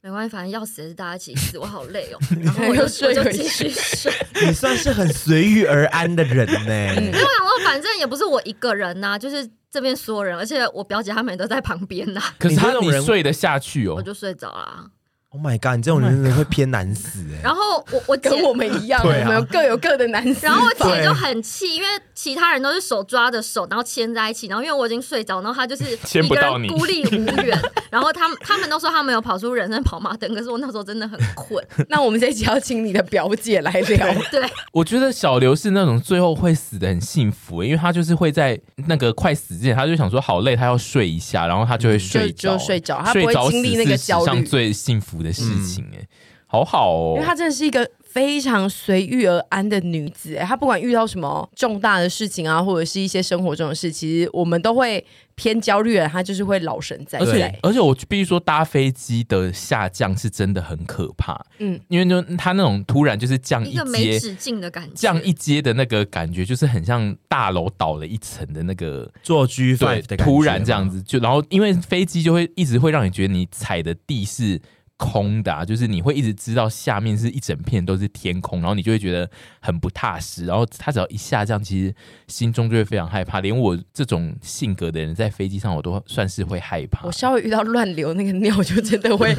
[0.00, 4.12] 没关系，反正要死也是大家一起死，我好累哦， 然后我就睡就继续睡。
[4.46, 9.50] 你算是很随遇而安的人呢， 因为我想说反正也不是我一个人呐、啊，就是。
[9.72, 12.20] 这边所有人，而且我表姐他们也都在旁边呐。
[12.38, 13.94] 可是他你睡得下去哦？
[13.96, 14.90] 我就睡着了。
[15.34, 15.76] Oh my god！
[15.76, 17.42] 你这种人真的会偏难死哎、欸。
[17.42, 20.44] 然后我我姐跟我们一样，对啊我们各有各的难死。
[20.44, 27.58] 然后我姐就很气，因为其他人都是手抓着手，然后牵在一起，然后因为我已经睡着，然后她就是一个人孤立无援。
[27.88, 31.64] 然后他们他们都说他们有跑出人生跑马灯，可是我那时候真的很困。
[31.88, 34.06] 那我们这一集要请你的表姐来聊。
[34.30, 34.42] 对，
[34.72, 44.42] 我觉得小刘是那种最后会死的很幸福，因为他就是会在那个快死之前，他就想说好累，他要睡一下，然后他就会睡着，睡着，他不会经历那个焦虑。
[44.42, 46.08] 最幸福的事情哎、欸。
[46.46, 50.36] 好好哦，因为她真的是一个非常随遇而安的女子。
[50.36, 55.02] 哎，她不管遇到什么重大的事情啊，或者是一些生活中的事，其实我们都会
[55.34, 56.06] 偏焦虑的。
[56.06, 57.24] 她就是会老神在在。
[57.24, 61.42] 而且，而且我必须说，搭飞机的下降是真的很可怕。
[61.58, 70.24] 嗯，因为就她那种突然就是降一阶，没止境的感觉，降一阶的那个感觉，就是很像大楼倒了一层的那个做 G5 的感觉。
[70.26, 74.60] 突然这样子，就然后因为飞机就会一直会让你觉得你踩的地是。
[74.96, 79.28] 空的、啊，就是你会一直知道下面是一整片都是天空，然后你就会觉得
[79.60, 80.46] 很不踏实。
[80.46, 81.94] 然后他只要一下降，其实
[82.28, 83.40] 心中就会非常害怕。
[83.40, 87.04] 连我这种性格的人，在飞机上我都算是会害怕。
[87.04, 89.34] 我稍微遇到乱流那个尿，就真的会，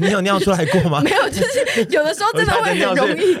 [0.00, 1.00] 你有尿出来过吗？
[1.04, 3.36] 没有，就是有的时候真的会很容易。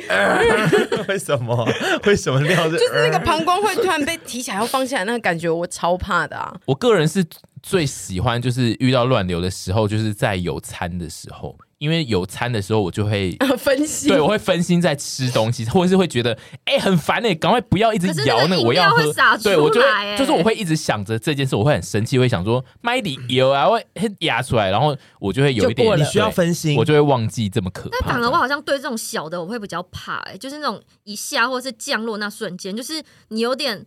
[1.06, 1.68] 为什么？
[2.06, 2.76] 为什么尿是？
[2.76, 6.52] 就是那个膀胱会突然被提起来，要放下来，那个感觉我超怕的啊！
[6.64, 7.24] 我个人是。
[7.62, 16.32] 最喜欢就是遇到乱流的时候，就是在有餐的时候，因为有餐的时候我就会 分心，对，我会分心在吃东西，或者是会觉得
[16.64, 19.02] 哎、欸、很烦哎、欸，赶快不要一直摇那个我要喝，
[19.42, 23.84] 对我就会就是我会一直想着这件事，我会很生气，会想说麦里有啊，会
[24.20, 27.96] 压出来，然后我就会有一点你需要分心，我就会忘记这么可怕。
[28.00, 33.84] 但反而我好像对这种小的我会比较怕哎、欸，就是那种一下或是降落那瞬间，就是你有点。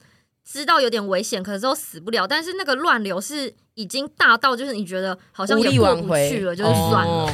[0.51, 2.27] 知道有点危险，可是都死不了。
[2.27, 7.25] 但是那个乱流是已经大到，就是你觉得好像也过不去了，就是算了。
[7.25, 7.33] 哦，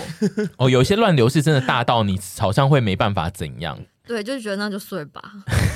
[0.57, 3.79] 哦，有一些乱流是真的大到你好像会没办法怎样。
[4.05, 5.21] 对，就是觉得那就睡吧。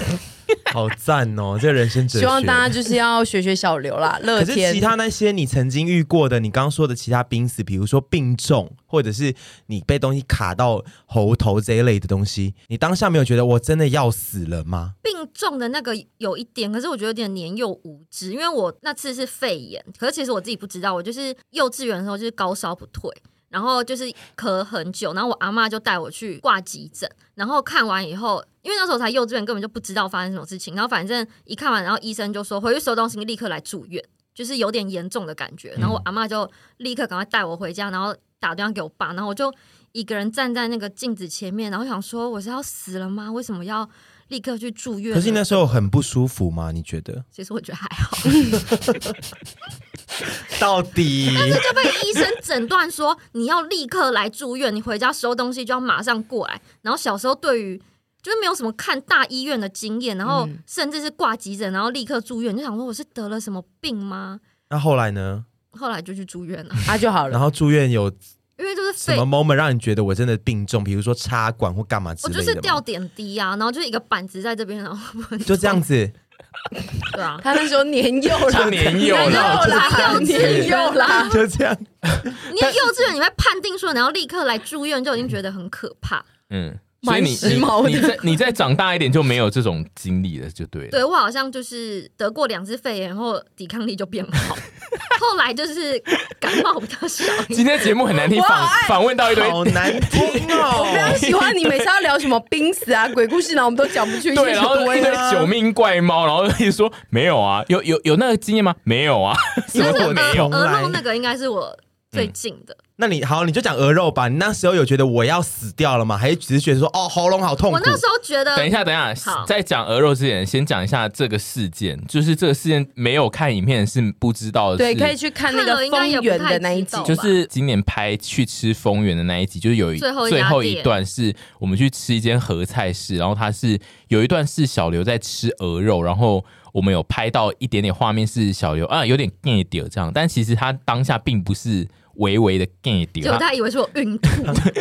[0.72, 2.20] 好赞哦，这个人生哲学。
[2.20, 4.46] 希望大家就是要学学小刘啦，乐天。
[4.46, 9.34] 可是其他那些你曾经遇过的，你刚刚说的其他濒死，比如说病重，或者是
[9.68, 14.94] 你被东西卡到喉头这一类的东西，你当下没有觉得我真的要死了吗？
[15.04, 23.12] 病重的那个有一点，可是我觉得有点年幼无知，因为我那次是肺炎，可是其实我自己不知道，我就是幼稚园的时候就是高烧不退。
[23.52, 30.74] 然后就是咳很久，然后我阿妈就带我去挂急诊，然后看完以后，因为那时候才幼稚园，根本就不知道发生什么事情。
[30.74, 34.02] 然后反正一看完，然后医生就说回去收东西，立刻来住院，
[34.34, 35.76] 就是有点严重的感觉。
[35.78, 39.54] 然后我阿妈就立刻赶快带我回家，然后打电话给我爸，然后我就
[39.92, 43.30] 一个人站在那个镜子前面，然后想说我是要死了吗？
[43.30, 43.90] 为什么要
[44.30, 45.14] 立刻去住院？
[45.14, 46.72] 可是那时候很不舒服吗？
[46.72, 47.26] 你觉得？
[47.30, 48.18] 其实我觉得还好。
[50.60, 51.34] 到底？
[51.36, 56.62] 但是就被医生诊断说你要立刻来住院，你回家收东西就要马上过来。
[56.82, 57.78] 然后小时候对于
[58.21, 64.39] 就是没有什么看大医院的经验，然后甚至是挂急诊，然后立刻住院，就想说我是得了什么病吗？
[64.69, 65.45] 那后来呢？
[65.71, 67.32] 后来就去住院了， 啊就好了。
[67.32, 68.12] 然后住院有。
[68.60, 72.39] 因为就是什么 moment 让你觉得我真的病重，比如说插管或干嘛之类的？
[72.39, 76.13] 我就是吊点滴啊，然后就是一个板子在这边，然后就这样子。
[77.14, 81.76] 对啊，他那时候年幼啦，年幼啦，年幼啦，就这样。
[82.02, 86.24] 你幼稚园，你会判定说你要立刻来住院，就已经觉得很可怕。
[86.50, 86.78] 嗯。
[87.04, 90.90] 所以你你你再你再长大一点就没有这种经历了，就对了。
[90.92, 94.56] 对，我好像就是得过两次肺炎然后，抵抗力就变好，
[95.20, 96.00] 后来就是
[96.40, 97.24] 感冒比较少。
[97.50, 100.22] 今天节目很难听，访访问到一堆好难听
[100.56, 100.86] 哦。
[100.86, 104.36] 我非常喜欢你每次要聊什么濒死啊、鬼故事，然后我们都讲不出。
[104.36, 108.76] 对，然后一堆九命怪猫，然后一直说没有啊，有有有那个经验吗？
[108.84, 109.36] 没有啊，
[109.74, 110.48] 因为我没有。
[110.50, 111.76] 鹅肉那个应该是我
[112.12, 112.78] 最近的。
[113.02, 114.28] 那你好，你就讲鹅肉吧。
[114.28, 116.16] 你那时候有觉得我要死掉了吗？
[116.16, 117.76] 还是只是觉得说哦，喉咙好痛苦？
[117.76, 122.00] 我那时候觉得，等一下，等一下，在讲鹅肉之前，先讲一下这个事件。
[122.08, 124.78] 就是这个事件没有看影片是不知道的。
[124.78, 141.88] 对，可以去看那个丰原的那一集，就是今年拍去吃丰原的那一集，就是有一最后一段是我们去吃一间合菜室，然后它是有一段是小刘在吃鹅肉，然后我们有拍到一点点画面是小刘啊有点变点这样，但其实他当下并不是。
[142.15, 144.30] 微微的 get 掉，就他以为是我孕吐。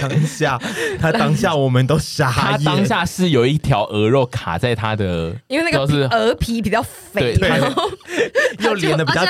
[0.00, 0.60] 当下，
[1.00, 2.34] 他当下我们都傻眼。
[2.34, 7.90] 他当下是有一条鹅肉卡在他的，因为那个鹅皮比较肥，然后
[8.60, 9.24] 又连的比较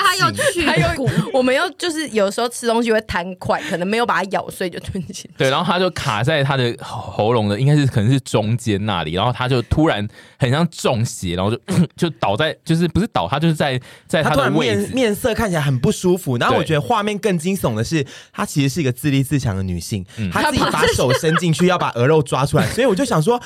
[0.53, 0.87] 紧，还有
[1.33, 5.31] 我们又就是有时候吃东西会贪快，可能没有把它咬碎就吞进去。
[5.37, 10.07] 对，然后他就卡在他的喉咙的，应该是可能是中间那里，然后他就突然
[10.39, 11.61] 很像中邪，然后就
[11.97, 16.37] 就倒在，就是不是倒，他就是在在他的位置，面面色看起来很不舒服。
[16.37, 18.07] 然后我觉得画面更惊悚的是。
[18.33, 23.41] 她其实是一个自立自强的女性，嗯她自己把手伸进去要把鹅肉抓出来， 所以我就想说。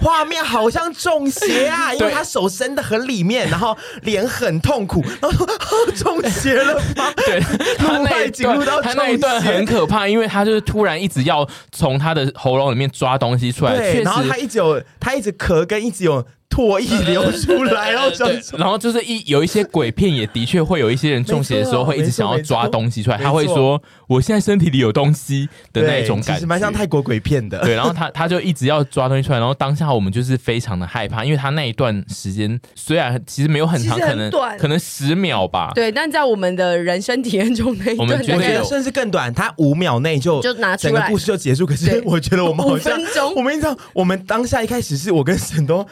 [0.00, 7.12] 画面好像中邪啊，因为他手伸的很里面，然后脸很痛苦， 然后说、哦、中邪了吗？
[7.26, 7.40] 对，
[7.76, 16.24] 他那一段，他那一段很可怕，因为他就是突然一直要从他的喉咙里面抓东西出来，对，然后他一直有，他一直咳，跟一直有。
[16.50, 18.10] 唾液流出来，然后
[18.56, 27.60] 然后就是一有一些鬼片，也的确会有一些人中邪的时候会一直想要抓东西出来，他会说我现在身体里有东西的那种感觉，蛮像泰国鬼片的。
[27.60, 41.64] 对，然后他他就一直要抓东西出来，然后当下我们就是非常的害怕，因为他那一段时间虽然其实没有很长，可能可能十秒吧，对，但在我们的人生体验中那一段，我们觉得甚至更短，他五秒内就就拿出来，整个故事就结束。
[41.64, 42.98] 可是我觉得我们好像
[43.36, 45.86] 我们一直我们当下一开始是我跟沈东。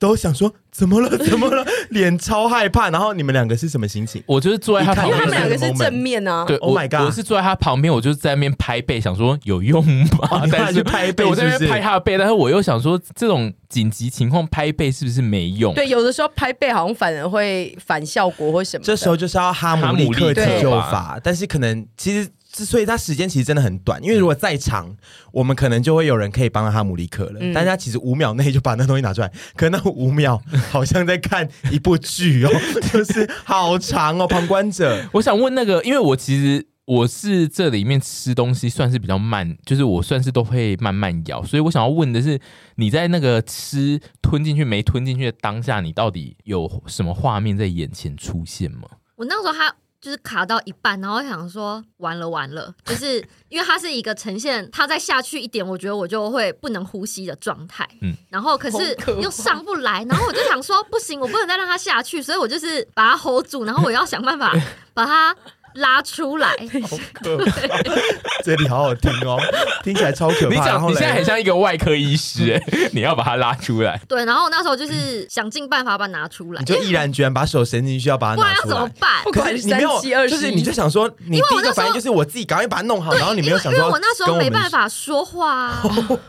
[0.00, 1.10] 都想说怎么了？
[1.24, 1.64] 怎么了？
[1.90, 2.88] 脸超害怕。
[2.88, 4.20] 然后你们两个是什么心情？
[4.26, 6.44] 我就是坐在他旁边，因为他们两个是正面啊。
[6.46, 7.02] 对，Oh my god！
[7.02, 10.28] 我，我是坐在他旁边，我就是在那边拍背，想说有用吗？
[10.32, 15.74] 哦、但是拍背我在那边拍他的背，但是我又想说，这种紧急情况拍背是不是没用？
[15.74, 18.82] 对，有的时候拍背好像反而会反效果或什么。
[18.82, 22.26] 这时候就是要哈姆立克急救法，但是可能其实。
[22.52, 24.96] 之所以他时间其实真的很短，因为如果再长，嗯、
[25.32, 27.38] 我们可能就会有人可以帮他哈姆里克了。
[27.40, 32.50] 嗯、但是他其实五秒内就把那东西拿出来，可能那五秒 好像在看一部剧哦，
[32.92, 34.26] 就是好长哦。
[34.26, 42.40] 旁观者，我想问那个，因为我其实我是这里面吃东西算是比较慢，就是我算是都会慢慢咬，所以我想要问的是，
[42.74, 48.88] 你在那个吃吞进去没吞进去的当下，你到底有什么画面在眼前出现吗？
[49.14, 49.72] 我那时候还。
[50.00, 57.86] 就是卡到一半，然后想说完了完了，就是 因为它是一个呈现，它再下去一点，我觉得我就会不能呼吸的状态。
[58.00, 64.52] 嗯，然后可是又上不来，然后我就想说不行，我不能再让它下去，所以我就是把它 hold 住，然后我要想办法
[64.94, 65.36] 把它。
[65.74, 66.48] 拉出来，
[66.88, 67.60] 好可怕！
[68.44, 69.38] 这里好好听哦，
[69.82, 70.54] 听起来超可怕。
[70.54, 74.00] 你讲，你现在很像一个外科医师哎，你要把它拉出来。
[74.08, 79.10] 对，然后我那时候就是想尽办法把它拿出来，你就毅然决然把手伸进去要把它拿出来，不然要怎么办？
[79.24, 85.82] 不可是你没有，就是你就想说，你第一个反应就是我自己赶快把它弄好，然后你没有想说，因为我那时候没办法说话啊，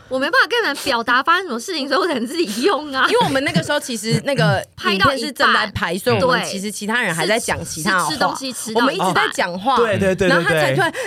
[0.08, 3.06] 我没办法跟你们表达发生什么事情，所以我只能自己用啊。
[3.08, 10.92] 因为我们那个时候其实那个拍到是正在拍，所以我们其实其他人还在讲其他吃东西，吃我们一直在讲话，对对对，然后他才突然，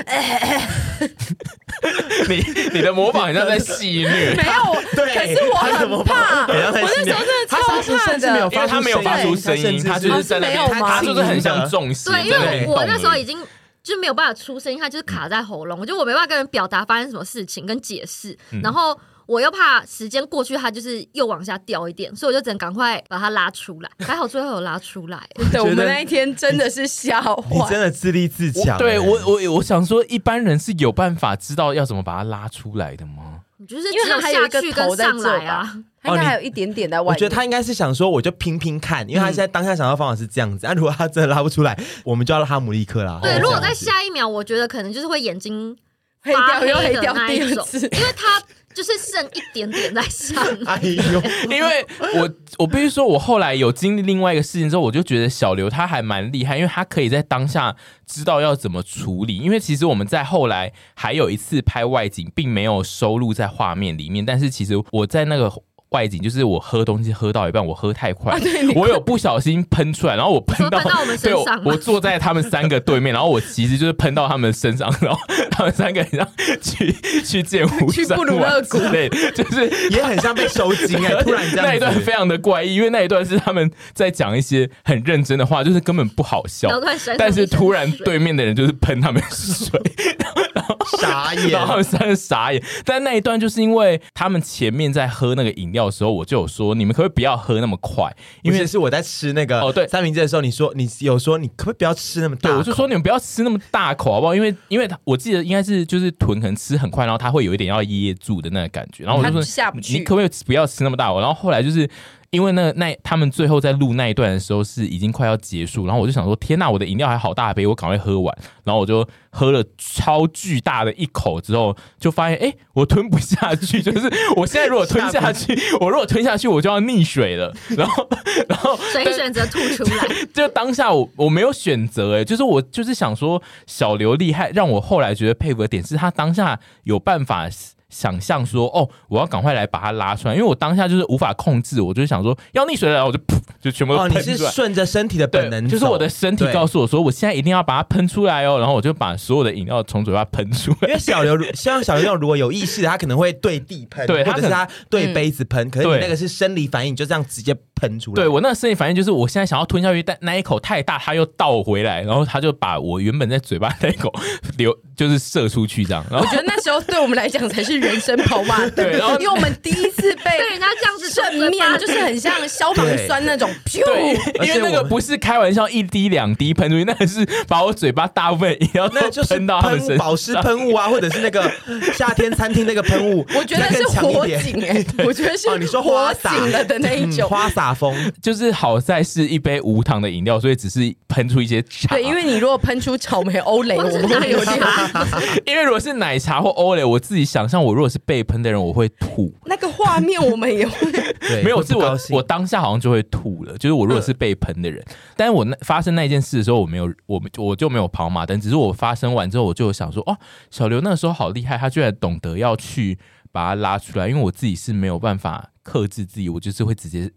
[2.28, 7.82] 你你的模仿好像在戏虐， 没有，对，可是我很怕，我那时候真的超怕
[8.18, 13.40] 的，因为他没有发出声音，他就是在那边，他就是很像重视，对，因为我那时候已经
[13.84, 19.00] 就没有办法出声音，他就是卡在喉咙，我觉得我没办法跟人表达发生什么事情跟解释，然后。
[19.26, 23.90] 我又怕时间过去，它就是又往下掉一点，所以我就只能赶快把它拉出来。
[24.06, 25.20] 还好最后有拉出来。
[25.52, 28.78] 对，我们那一天真的是笑话，你真的自立自强。
[28.78, 33.42] 对我，我我想说，一般人是有办法知道要怎么把它拉出来的吗？
[33.58, 37.14] 你就是因为它还有一个头在这啊，它应该还有一点点在外面。
[37.14, 40.68] 我觉得他应该是想说，我就拼拼看，因为他现在当下想到方法是这样子。
[40.68, 43.20] 那、嗯啊、如果他真的拉不出来，我们就要哈姆立克啦。
[43.24, 45.76] 对，如果在下一秒，我觉得可能就是会眼睛
[46.22, 48.42] 黑掉又黑掉第二次，因为他。
[48.76, 51.22] 就是剩一点点在上， 哎呦！
[51.50, 51.86] 因为
[52.20, 59.38] 我我必须说，我后来有经历另外一个事情之后，我就觉得小刘他还蛮厉害，因为他可以在当下知道要怎么处理。
[59.38, 65.52] 因为其实我们在后来还有一次拍外景，并没有收录在画面里面，但是其实我在那个。
[65.90, 68.40] 外景就是我喝东西喝到一半，我喝太快，啊、
[68.76, 75.20] 我有不小心喷出来，然后我喷到，到我们身上对，我坐在他们三个对面，然后我其实就是喷到他们身上，然后
[75.52, 76.28] 他们三个人像
[76.62, 76.92] 去
[77.24, 86.70] 去见胡去布鲁勒谷，对，就是 也很像被收惊哎， 突然这样那一段非常的怪异，因为那一段是他们在讲一些很认真的话，就是根本不好笑，
[87.18, 89.80] 但是突然对面的人就是喷他们水，
[91.00, 95.86] 傻眼，然后他们三个傻眼，但那一段就是因为他们前面在喝那个饮料。
[95.86, 98.12] 的时候我就有说，你们可不可以不要喝那么快？
[98.42, 102.50] 因为是我在吃那个哦，对，三明治的时候，你说你有说你可不可以不要吃那么大？
[102.50, 104.34] 对，我就说你们不要吃那么大口好不好？
[104.34, 111.20] 因为因为我记得应该是就是豚可能吃很快，然后他会有一点要噎住的那个感觉，然后我就说下不去你可不可以不要吃那么大口？
[111.20, 111.88] 然后后来就是。
[112.30, 128.08] 因为那那他们最后在录那一段的时候是已经快要结束，然后我就想说天呐，我的饮料还好大杯，我赶快喝完，然后我就喝了超巨大的一口之后，就发现哎，我吞不下去，就是我现在如果吞下去，我如果吞下去我就要溺水了，然后
[128.50, 137.50] 然后所以选择吐出来，就当下我我没有选择，哎，就是我就是想说小刘厉害，让我后来觉得佩服的点是他当下有办法。
[137.90, 144.22] 想象说，哦，我要赶快来把它拉出来，因为我当下就是无法控制，我就想说要溺水了，然后我就噗，就全部都喷出来。
[144.22, 150.88] 哦，你是顺着身体的本能，就是我的身体告诉我说，我现在一定要把它喷出来哦，然后我就把所有的饮料从嘴巴喷出来。
[150.88, 158.16] 因为小刘，像小刘那种如果有意识的，他可能会对地喷，对，或者是他对杯子喷，嗯、可是你那个是生理反应，就这样直接喷出来。
[158.16, 164.12] 对我那个生理反应就是，我现在想要吞下去，但那一口太大，他又倒回来，然后他就把我原本在嘴巴那一口
[164.58, 166.04] 流，就是射出去这样。
[166.10, 174.14] 然后我觉得那时候对我们来讲才是人生跑马灯，然后因为我们第一次被 被人家这样子正面，就是很像消防栓那种，对，
[174.48, 181.52] 因为那个不是开玩笑，一滴两滴喷出去，那个是把我嘴巴大部分饮料都喷到他们身上，保湿喷雾啊，或者是那个
[181.94, 186.34] 夏天餐厅那个喷雾，我觉得是火警哎，我觉得是哦，你说花洒。
[186.46, 187.28] 了的那一种。
[187.28, 191.96] 花洒风，就是好在是一杯无糖的饮料，所以只是喷出一些茶。
[191.96, 194.60] 对，因为你如果喷出草莓欧蕾，我们会有点，
[195.46, 199.34] 因为如果是奶茶或欧蕾，我自己想象我如果是被喷的人，我会吐。
[199.46, 203.58] 那个画面我们也会， 对，没有是我我当下好像就会吐了。
[203.58, 204.84] 就是我如果是被喷的人，
[205.16, 210.18] 但是我那发生那件事的时候，我没有，我我就没有跑马灯，只是我发生完之后，我就想说，哦，
[210.52, 212.98] 小刘那个时候好厉害，他居然懂得要去
[213.32, 217.12] 把它拉出来，因为我自己是没有办法克制自己，我就是会直接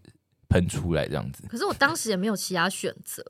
[0.47, 1.43] 喷出来这样子。
[1.47, 3.23] 可是我当时也没有其他选择。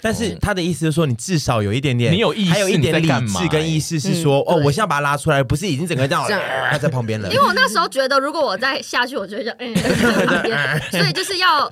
[0.00, 6.26] 但是他的意思就是说，你至少有一点点，你有意识，还有一点理智跟意识是说，哦，我现在把它拉出来，不是已经整个这样，
[6.70, 7.28] 他在旁边了。
[7.32, 9.90] 因为我那时候觉得，如果我再下去，我就会这样， 嗯，在
[10.26, 11.70] 旁边，所以就是要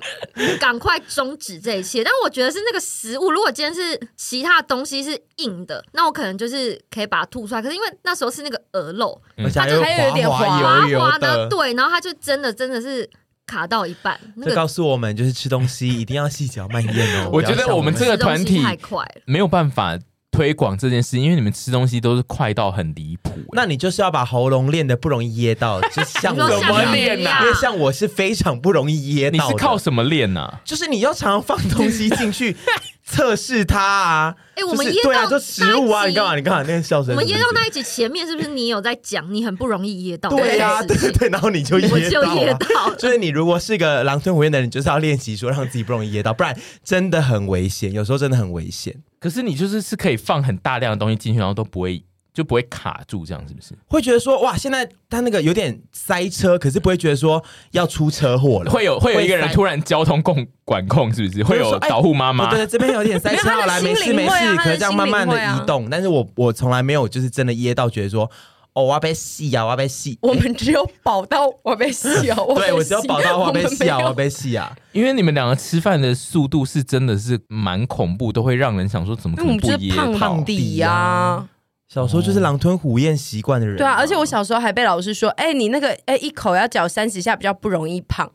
[0.59, 2.03] 赶快终止这一切。
[2.03, 7.61] 但我觉得是那个食物，如果今天是其他东西是硬的，那我可能就是可以把它吐出来。
[7.61, 9.21] 可是因为那时候是那个鹅肉，
[9.53, 13.09] 它就还有一点滑滑的，对，然后它就真的真的是。
[13.47, 17.29] 卡到一半，这告诉我们就是吃东西一定要细嚼慢咽哦。
[17.33, 19.97] 我觉得我们这个团体太快了，没有办法
[20.29, 23.31] 推广这件事，因为你们吃东西都是快到很离谱。
[23.53, 27.39] 那你就是要把喉咙练得不容易噎到，就像我怎么练啊？
[27.41, 29.45] 因为像我是非常不容易噎到。
[29.45, 30.59] 你是靠什么练呢？
[30.65, 32.55] 就是你要常常放东西进去。
[33.09, 34.35] 测试他啊！
[34.55, 36.05] 哎，我们噎到对啊，就食物啊！
[36.05, 36.35] 你干嘛？
[36.35, 36.61] 你干嘛？
[36.67, 37.11] 那个笑声。
[37.11, 39.33] 我们噎到那一集前面是不是你有在讲？
[39.33, 40.29] 你很不容易噎到。
[40.29, 41.95] 对啊， 对对，然后你就噎到。
[41.95, 42.93] 我就噎到。
[42.95, 47.91] 就是你如果是一个狼吞虎咽的人，就是要练习说让自己不容易噎到，不然真的很危险。
[47.93, 48.93] 有时候真的很危险。
[49.19, 52.03] 可是你就是是可以放很大量的东西进去，然后都不会。
[52.37, 53.73] 就不会卡住，这样是不是？
[53.87, 58.69] 会觉得说哇，现在他那个有点塞车，可是不会觉得说要出车祸了。
[58.69, 61.43] 会有会有一个人突然交通控管控，是不是？
[61.43, 62.47] 会有导护妈妈。
[62.51, 65.89] 对对，这边有点塞车，好来没事没事，可以这样慢慢的移动。
[65.89, 68.29] 但是我我从来没有就是真的噎到，觉得说
[68.73, 70.19] 哦，我要被戏啊，我要被戏。
[70.21, 74.77] 我们只有保到我被戏啊， 对我只有保到我被戏啊，我被戏啊。
[74.91, 80.11] 因为你们两个吃饭的速度是真的是蛮恐怖，都会让人想说怎么可能不噎到？
[80.13, 81.47] 胖弟呀。
[81.87, 88.29] 小时候就是狼吞虎咽习惯的人，对啊，而且我小时候还被老师说，哎、欸，你那个哎、欸、一口要嚼三十下比较不容易胖，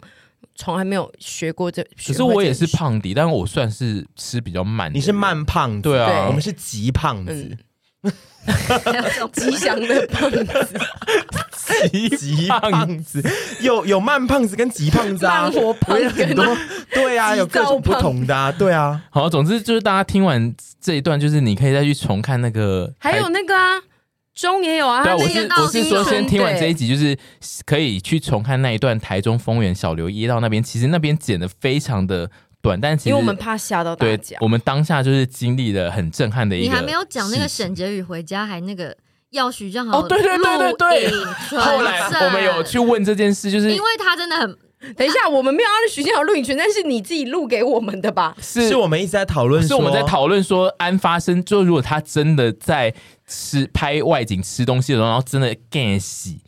[0.54, 1.82] 从来没有学过这。
[2.06, 4.92] 可是我也是胖底，但是我算是吃比较慢。
[4.94, 7.32] 你是慢胖，对啊，我们是急胖子。
[7.32, 7.58] 嗯
[9.32, 13.22] 吉祥的胖子，急急胖子，
[13.60, 16.44] 有有慢胖子跟急胖子啊，慢活胖很多，
[16.92, 19.00] 对啊，有各种不同的啊，对啊。
[19.10, 23.80] 好，总之就是大家听完这一段，就是你可以再去重看那个，还有那个啊，
[24.34, 25.04] 中也有啊。
[25.04, 27.16] 对，我是我是说，先听完这一集，就是
[27.64, 32.28] 可以去重看那一段台中丰原小刘一到那边，其实那边剪的非常的。
[32.62, 34.38] 短，但其实因为我们怕吓到大家。
[34.40, 36.64] 我们当下就是经历了很震撼的一个。
[36.64, 38.96] 你还没有讲那个沈婕妤回家，还那个
[39.30, 40.00] 要许正豪。
[40.00, 41.58] 哦，对对对对对。
[41.58, 44.56] 后来我们有去问这件事，就是因为他真的很。
[44.96, 48.34] 等一下，我们没有让许正豪录影权，但是你自己录给我们的吧？
[48.40, 52.92] 是，是我们一直在讨论，是我们在讨论说，安发生，就如果他真的在
[53.24, 56.40] 吃拍外景吃东西的时候，然后真的干洗，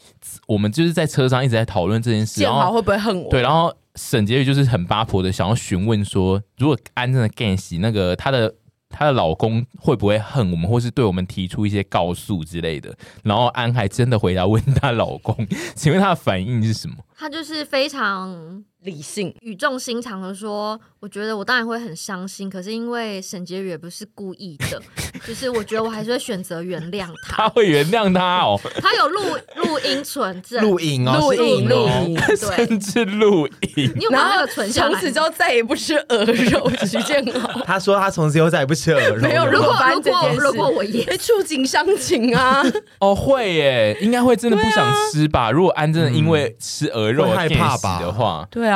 [0.49, 2.41] 我们就是在车上一直在讨论这件事。
[2.41, 3.31] 建豪会不会恨我？
[3.31, 3.73] 对，然后。
[3.95, 8.55] 沈婕妤就是很八婆的，想要询问说，如果安真的干洗那个她的
[8.88, 12.97] 她的老公，会不会恨我们，或是对我们提出一些告诉之类的？
[13.22, 16.97] 然后安还真的回答问她老公，请问她的反应是什么？
[17.16, 18.64] 她就是非常。
[18.85, 24.80] 理性语重心长的说：“我觉得我当然会很伤心，可是因为沈婕妤也不是故意的，
[25.26, 27.45] 就是我觉得我还是会选择原谅他。
[27.45, 29.20] 他会原谅他哦，他有录
[29.57, 33.93] 录音存证，录影哦，录影录影，对，甚至录影。
[33.97, 34.91] 你有没有那个存下来？
[34.91, 37.61] 从此之后再也不吃鹅肉，徐建豪。
[37.64, 39.22] 他说他从此以后再也不吃鹅肉。
[39.22, 42.62] 没有，如果如果如果我也触景伤情啊，
[43.01, 45.51] 哦会耶，应该会真的不想吃吧？
[45.51, 48.74] 如果安真的因为吃鹅肉害怕吧的话，对啊，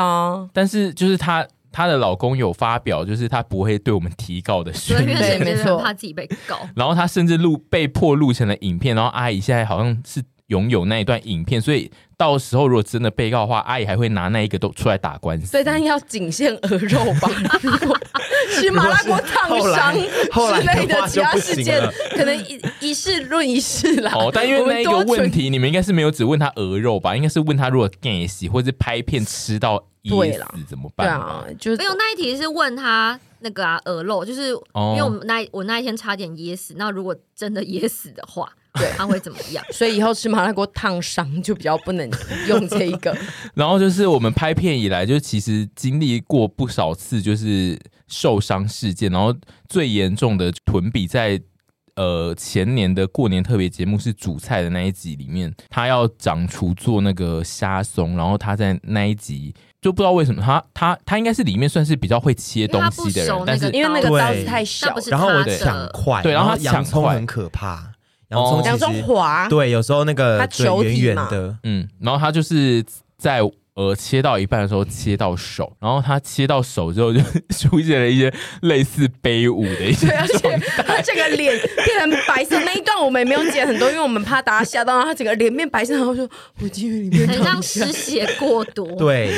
[0.52, 0.92] 但是。
[0.94, 6.58] 就是她，她的老公有发表，就是她不会对我们提告的讯息，对，没错，怕自己被告。
[6.74, 15.46] 然后她甚至录被迫录成了影片，然后阿姨现在好像是拥有那一段影片，所以到时候如果真的被告的话，阿姨还会拿那一个都出来打官司。
[15.46, 17.28] 所以当然要仅限鹅肉吧。
[17.62, 17.98] 如果
[18.48, 21.78] 是麻辣锅烫伤之类的其他事件，
[22.16, 24.10] 可能一一事论一事啦。
[24.14, 27.14] 哦，但因为那一个问题，你们应该是没有只问他鹅肉吧？
[27.14, 31.06] 应该是问他如果干洗或者拍片吃到噎死怎么办？
[31.06, 38.50] 对啊，就是没有那一题是问他那个啊鹅肉，就是因为我们那我那一天差点噎死，那如果真的噎死的话。
[38.78, 39.64] 对，他会怎么样？
[39.72, 42.08] 所以以后吃麻辣锅烫伤就比较不能
[42.48, 43.16] 用这一个。
[43.54, 49.10] 然后就是我们拍片以来，就其实经历过不少次就是受伤事件。
[49.10, 49.34] 然后
[49.68, 51.40] 最严重的屯比在
[51.96, 67.87] 呃前年的过年特别节目是主菜的那一集里面，他要掌厨做那个虾松，然后他在那一集就不知道为什么他他他应该是里面算是比较会切东西的人，但是因为那个刀子太小，然后我抢快，对，然后他抢葱很可怕。
[68.30, 72.84] 洋葱洋葱滑，对，有时候那个圆圆的，嗯，然后他就是
[73.16, 73.40] 在
[73.74, 77.20] 呃切到一半的时候切到手，然后他切到手之后就
[77.56, 78.30] 出现了一些
[78.62, 82.60] 类似悲舞的一些，对，而且他整个脸变成白色。
[82.66, 86.28] 那一段我们也没有剪很多，因为我们怕大家吓到，他整个脸变白色，然后说
[86.60, 88.86] ：“我进去里面很像失血过多。
[88.98, 89.32] ”对，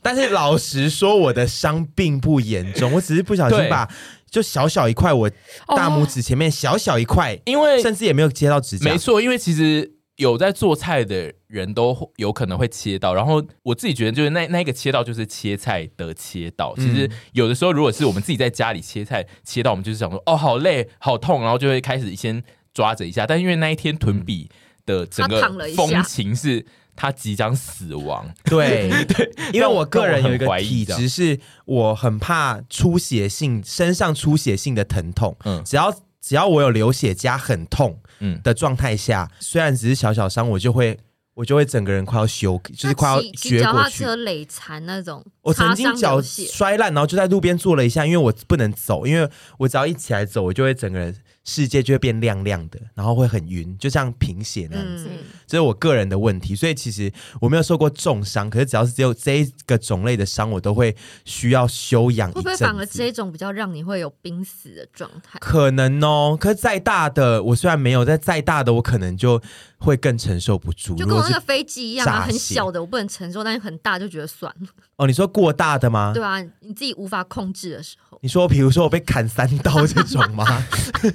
[0.00, 3.86] 但是老实说，我的伤并不严重，我只是不小心把。
[4.32, 5.30] 就小小一块，我
[5.76, 8.90] 大拇指前面小小一块，因为甚至也没有接到指甲。
[8.90, 13.12] 没错，因为其实有在做菜的人都有可能会切到。
[13.12, 16.74] 然后我自己觉得，就是那那个切到就是切菜的切到。
[16.76, 23.26] 其实有的时候，如果是我们自己在家里切菜切到，我们就是想说哦，好累，好痛，然后就会开始先抓着一下。
[23.26, 24.48] 但因为那一天臀比
[24.86, 25.42] 的整个
[25.76, 26.64] 风情是。
[26.94, 38.40] 他即将死亡， 对 对，因为我个人有一个体质，是我很怕出血性身上出血性的疼痛，嗯，只要只要我有流血加很痛，嗯。
[38.42, 40.98] 的状态下，嗯、虽然只是小小伤，我就会
[41.34, 45.24] 我就会整个人快要休，就是快要绝过去，车累残那种。
[45.42, 49.28] 我曾经脚摔烂，然后就在路边坐了一下，因为我不能走，因为
[49.58, 51.16] 我只要一起来走，我就会整个人。
[51.44, 55.08] 世界就会变亮亮的，然后会很晕，就像贫血那样子。
[55.10, 62.30] 嗯、这是我个人的问题，所以其实我没有受过重伤，可是只要是只有这一个种类的伤，我都会需要休养。
[62.30, 65.36] 会不会反而这种比较让你会有濒死的状态？
[65.40, 69.42] 可能哦，可是再大的，我虽然没有，但再大的我可能就
[69.82, 70.94] 会更承受不住。
[70.94, 74.68] 就跟我那个飞机一样啊，很小的我不能承受，但是很大就觉得算了。
[74.96, 76.12] 哦，你说过大的吗？
[76.14, 78.18] 对啊，你自己无法控制的时候。
[78.22, 80.44] 你说，比如说我被砍三刀 这种吗？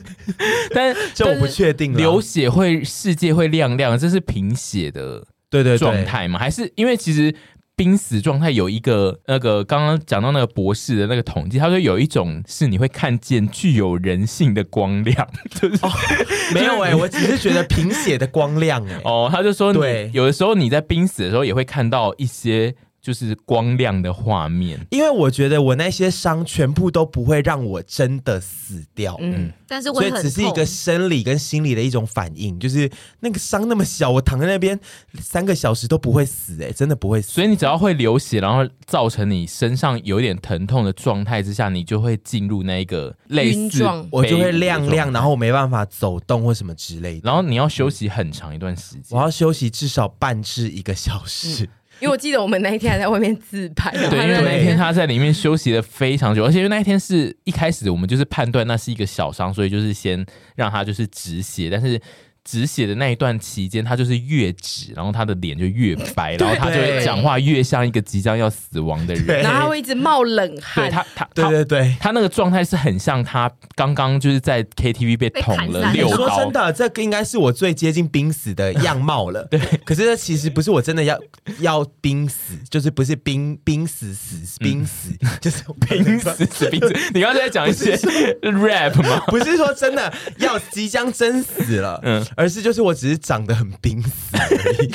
[0.75, 1.95] 但 这我不确定。
[1.95, 6.37] 流血会世界会亮亮，这是贫血的对对状态吗？
[6.37, 7.33] 还是因为其实
[7.77, 15.89] 濒死状态有一个那个刚刚讲到那个博士的那个统计，他说有一种是你会看见具有人性的光亮， 就是哦、
[16.55, 22.75] 没有哎、欸，我只是觉得贫血的光亮哎、欸、 哦，他就说对，有的时候你在濒死的时候也会看到一些。
[23.07, 32.91] 就是光亮的画面，因为我觉得我那些伤全部都不会让我真的死掉，嗯，但是所以只是一个生理跟心理的一种反应，就是
[33.21, 34.77] 那个伤那么小，我躺在那边
[35.21, 37.31] 三个小时都不会死，哎，真的不会死。
[37.31, 51.63] 所以你只要会流血，然后造成你身上有点疼痛的状态之下，你就会进入那一个类似，我就会亮亮，然后我没办法走动或什么之类的，然后你要休息很长一段时间，我要休息至少半至一个小时。
[51.63, 51.67] 嗯
[51.99, 60.25] 因为我记得我们那一天还在外面自拍，对，因为那一天他在里面休息了非常久，而且因为那一天是一开始我们就是判断那是一个小伤，所以就是先
[60.55, 61.99] 让他就是止血，但是。
[62.47, 70.85] 止血的那一段期间，他就是越止，然后他的脸就越白，然后他就会讲话越像一个即将要死亡的人，然后他会一直冒冷汗。
[70.85, 76.15] 对他，他，对对对，他那个状态是很像他刚刚就是在 KTV 被捅了六刀。
[76.15, 79.43] 说真的，这个应该是我最接近濒死的样貌了。
[79.51, 81.19] 对， 可是这其实不是我真的要
[81.59, 86.93] 要濒死，就是不是濒濒死死濒死，就是濒死死濒死。
[87.13, 87.97] 你刚才在讲一些
[88.41, 89.21] rap 吗？
[89.27, 92.25] 不是说真的要即将真死了，嗯。
[92.37, 94.93] 而是就是我只是长得很濒死而已，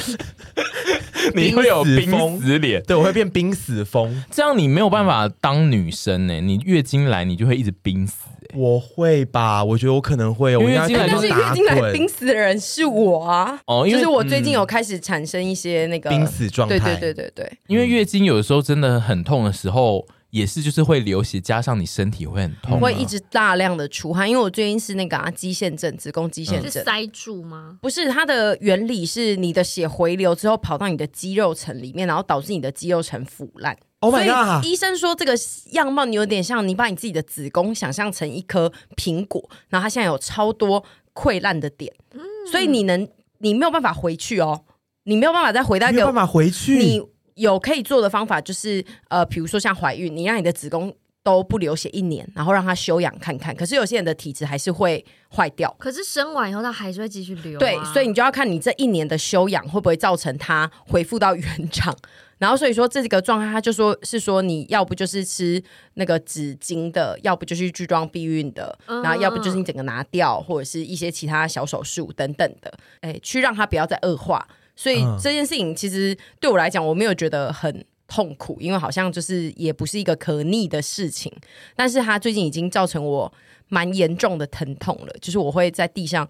[1.35, 2.09] 你会有濒
[2.41, 6.41] 死脸，对，我会变濒死风，这样你没有办法当女生呢、欸。
[6.41, 8.15] 你月经来你就会一直濒死、
[8.49, 9.65] 欸，我会吧？
[9.65, 20.07] 我觉得我可能会，我月经来就是月经来濒死的人是我啊，哦，因为就是我最近有开始产生一些那个濒死状态，对对对对对，因为月经有的时候真的很痛的时候。
[20.33, 24.29] 也是，就是会流血，加上你身体会很痛，会一直大量的出汗。
[24.29, 27.79] 因为我最近是那个啊，肌腺症，子宫肌腺症，是塞住吗？
[27.81, 33.77] 不是，它的原理是你的血回流之后跑到你的肌肉层里面，然后导致你的肌肉层腐烂。
[34.01, 34.63] Oh my god！
[34.63, 35.35] 所以医生说这个
[35.73, 42.21] 样貌你有点像你把你自己的子宫想象成一颗苹果，然后它现在有超多溃烂的点，嗯，
[42.51, 43.09] 所以你能。
[43.45, 44.63] 你没有办法回去哦，
[45.03, 46.79] 你没有办法再回到一个没有办法回去。
[46.79, 47.03] 你
[47.35, 53.55] 有可以做的方法，就是呃，比如说像怀孕，你让你的子宫都不流血一年，然后让它休养看看。
[53.55, 55.05] 可是有些人的体质还是会
[55.35, 57.61] 坏掉，可是生完以后它还是会继续流、啊。
[57.61, 61.97] 对，所以你就要看你这一年的休养会不会造成它恢复到原厂。
[62.39, 65.63] 然后所以说这个状态，他就说是说你要不就是吃
[65.95, 74.45] 那个纸巾的，要不就是去装避孕的，嗯、然后要不就是你整个拿掉，或者是一些其他小手术等等的，哎，去让它不要再恶化。
[74.75, 81.33] 所以这件事情其实对我来讲，我没有觉得很痛苦，因为好像就是也不是一个可逆的事情。
[81.77, 83.33] 但是它最近已经造成我
[83.69, 86.29] 蛮严重的疼痛了，就是我会在地上。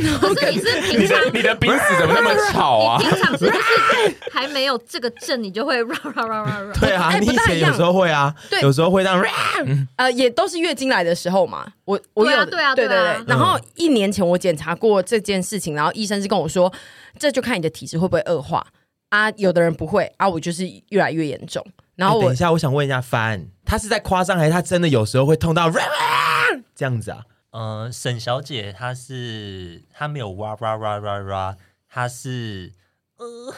[0.20, 2.98] 可是你是平常你的鼻子怎么那么吵啊？
[2.98, 3.62] 平常是不是
[4.32, 5.82] 还没有这个症，你就会
[6.80, 9.22] 对啊，你以前有时候会啊，对，有时候会这样。
[9.96, 11.66] 呃，也都是月经来的时候嘛。
[11.84, 13.24] 我我有对啊，对对对。
[13.26, 16.72] 然后一年前我检查过这件事情，然后医生是跟我说，
[17.18, 18.66] 这就看你的体质会不会恶化
[19.10, 19.30] 啊。
[19.32, 21.64] 有的人不会啊，我就是越来越严重。
[21.96, 25.70] 然后我等一下，我想问一下帆，他是在夸张还是他真的有时候会痛到
[26.74, 27.20] 这样子啊？
[27.52, 31.56] 嗯、呃，沈小姐她是她没有哇哇哇哇哇，
[31.88, 32.72] 她是
[33.16, 33.54] 呃，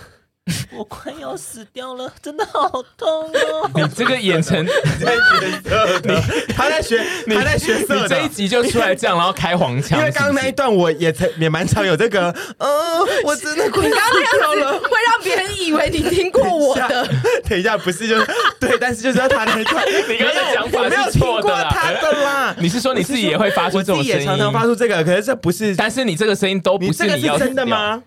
[0.77, 2.69] 我快要死掉了，真的好
[2.99, 3.71] 痛哦！
[3.75, 4.67] 你这个眼神
[5.01, 9.99] 在学色，你他在学，你他在学色，你这一集就出来这样，然后开黄腔。
[9.99, 12.69] 因为刚刚那一段我也才也蛮常有这个，呃，
[13.25, 17.09] 我真的快要死掉了，会让别人以为你听过我的。
[17.49, 18.27] 等一下，不是就是
[18.61, 22.55] 对，但是就是要他那一段，你刚刚的讲法我没有听过他的啦。
[22.59, 24.13] 你是说你自己也会发出这种声音？
[24.13, 28.03] 我也常常发出这个，可是这不是，但是你这个声音都不是你要真的吗？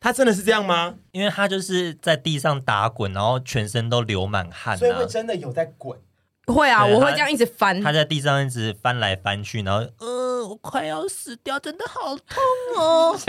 [0.00, 0.94] 他真的是这样吗？
[1.12, 5.98] 因为他就是在地上打滚，然后全身都流满汗，啊，所以会真的有在滚。
[6.46, 7.78] 会啊，我会这样一直翻。
[7.82, 12.42] 他在地上一直翻来翻去，然后呃，我快要死掉，真的好痛
[12.78, 13.12] 哦！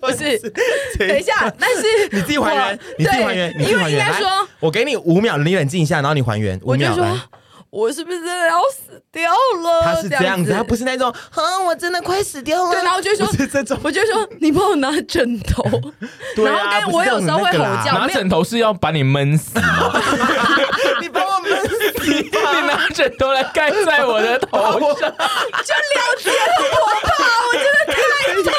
[0.00, 0.36] 不是，
[0.98, 4.00] 等一下，但是 你自己还原，你自己还原，你自己还原。
[4.00, 7.14] 应该说，我给你五秒，你冷静一下，然后你还原五秒来。
[7.70, 9.30] 我是不是真的要死掉
[9.62, 9.82] 了？
[9.82, 12.72] 他是这样子，他不是那种，哼，我真的快死掉了。
[12.72, 15.62] 对，然后就说，是这种， 我就说，你帮我拿枕头。
[16.34, 19.92] 对啊，我有时候会吼叫，拿枕头是要把你闷死吗？
[21.00, 22.22] 你把我闷死，你
[22.66, 25.14] 拿枕头来盖在我的头上，就了
[26.18, 26.36] 解了
[26.72, 27.10] 我吧，
[27.48, 27.96] 我真的太
[28.42, 28.52] 痛。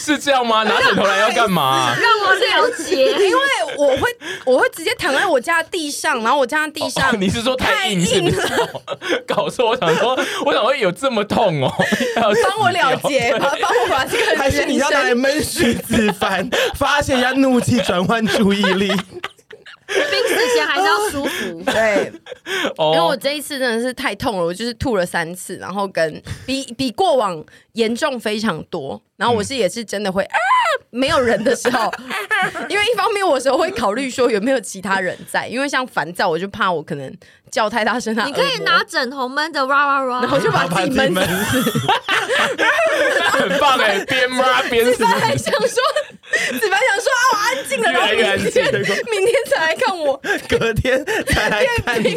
[0.04, 0.62] 是这样吗？
[0.70, 1.94] 拿枕头来要干嘛？
[1.94, 3.42] 让我了解， 因为
[3.76, 4.08] 我会，
[4.46, 8.82] 我会直接躺在我家地上，然后我家地上，你是说太硬了？
[9.26, 11.72] 搞错，我想说，我想会有这么痛哦？
[12.16, 18.92] 帮我了结，帮我把这个，还是你要来闷徐子凡，发泄一下怒气，转换注意力。
[19.90, 22.12] 冰死前还是要舒服， 对，
[22.78, 30.36] 因为我这一次真的是太痛了，我就是吐了三次，然后跟比比过往严重非常多，然后我是也是真的会啊，
[30.90, 31.92] 没有人的时候，
[32.68, 37.12] 因为一方面我有时候会考虑说有没有其他人在，因为像烦躁，我就怕我可能
[37.50, 41.20] 叫太大声，你可以拿枕头闷着哇哇哇，然后就把自己 闷死，
[43.32, 45.82] 很棒哎，边骂边死，还想说。
[48.38, 52.08] 子凡想说啊，我安静了，然后明天明天才来看我，隔天才来看你，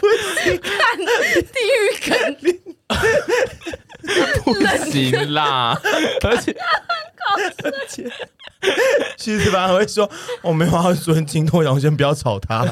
[0.00, 0.06] 不
[0.42, 1.78] 行看地狱
[2.10, 2.12] 梗，
[4.44, 4.48] 不
[4.90, 4.94] 行
[5.32, 5.80] 啦，
[6.22, 6.56] 而且
[7.64, 8.10] 而且。
[9.16, 10.10] 徐子凡还会说
[10.42, 12.66] ：“我没有要说经痛，然后先不要吵他。”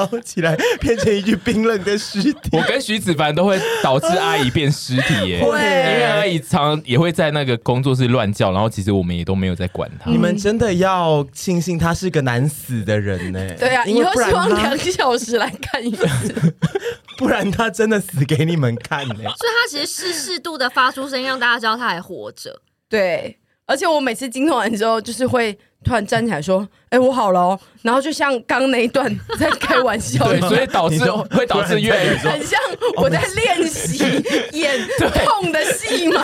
[0.00, 2.48] 然后起来变成一具冰冷的尸体。
[2.52, 10.10] 我跟徐子凡都会导致阿姨变尸体耶， 因为阿姨常常也会在那个工作室乱叫，然后其实我们也都没有在管他。
[10.10, 13.54] 你们真的要庆幸他是个难死的人呢？
[13.58, 16.54] 对啊，以后希望两小时来看一次，
[17.18, 19.14] 不然他真的死给你们看呢。
[19.14, 22.62] 所以他其实是适度的发出声音，让大家知道他还活着。
[22.88, 23.36] 对。
[23.70, 29.08] 而且我每次经痛完之后，就是会突然站起来说：“哎、欸，我好了哦。”然后就像刚刚那一段
[29.38, 32.58] 在开玩笑，对，所以导致会导致越来越很像
[32.96, 34.04] 我在练习
[34.58, 36.20] 演痛的戏嘛。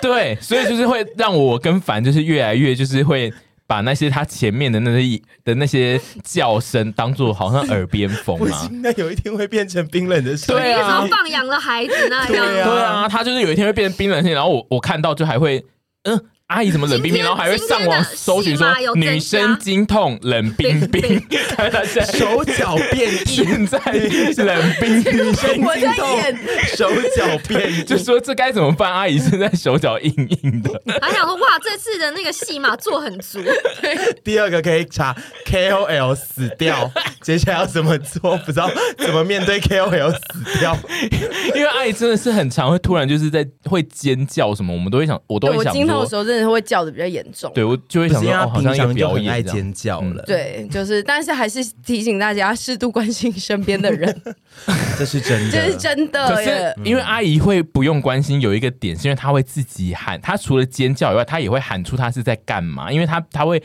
[0.00, 3.32] 对，所以就是会让我跟凡就是越来越就是会
[3.66, 8.70] 把那些他前面的那些的那些叫声当做好像耳边风啊。
[8.84, 12.46] 那有一天会变成冰冷的声音，对啊，放羊的孩子那样。
[12.46, 15.66] 对啊，他就是有一天会变成冰冷的声音，然后我我看到就还会。
[16.08, 16.16] 嗯，
[16.46, 21.20] 阿姨怎么冷冰冰，然后还会上网搜寻说女生经痛冷冰冰，
[22.16, 23.80] 手脚变硬，现在
[24.44, 26.08] 冷冰冰，女生经痛
[26.76, 28.92] 手脚变硬，就说这该怎么办？
[28.92, 33.40] 阿姨现在手脚硬硬的，还想说哇，这次的那个戏码做很足。
[34.22, 35.16] 第二个可以查
[35.46, 36.88] KOL 死掉，
[37.22, 38.36] 接下来要怎么做？
[38.46, 40.78] 不知道怎么面对 KOL 死掉，
[41.56, 46.24] 因为阿姨真的是很常会突然就是在会尖叫什么，我们都会想，我都会想说。
[46.26, 50.22] 真的会叫的比较严重，对我就会想说，哦、好像一个表演爱尖叫了。
[50.26, 54.22] 对，就是，但是还是提醒大家适度关心身边的人，
[54.98, 56.28] 这是真的，这是真的。
[56.28, 63.62] 可是因为阿姨会不用关心，有一个点是因为她会自己喊，她除了尖叫以外，她也会喊出她是在干嘛，因为她她会，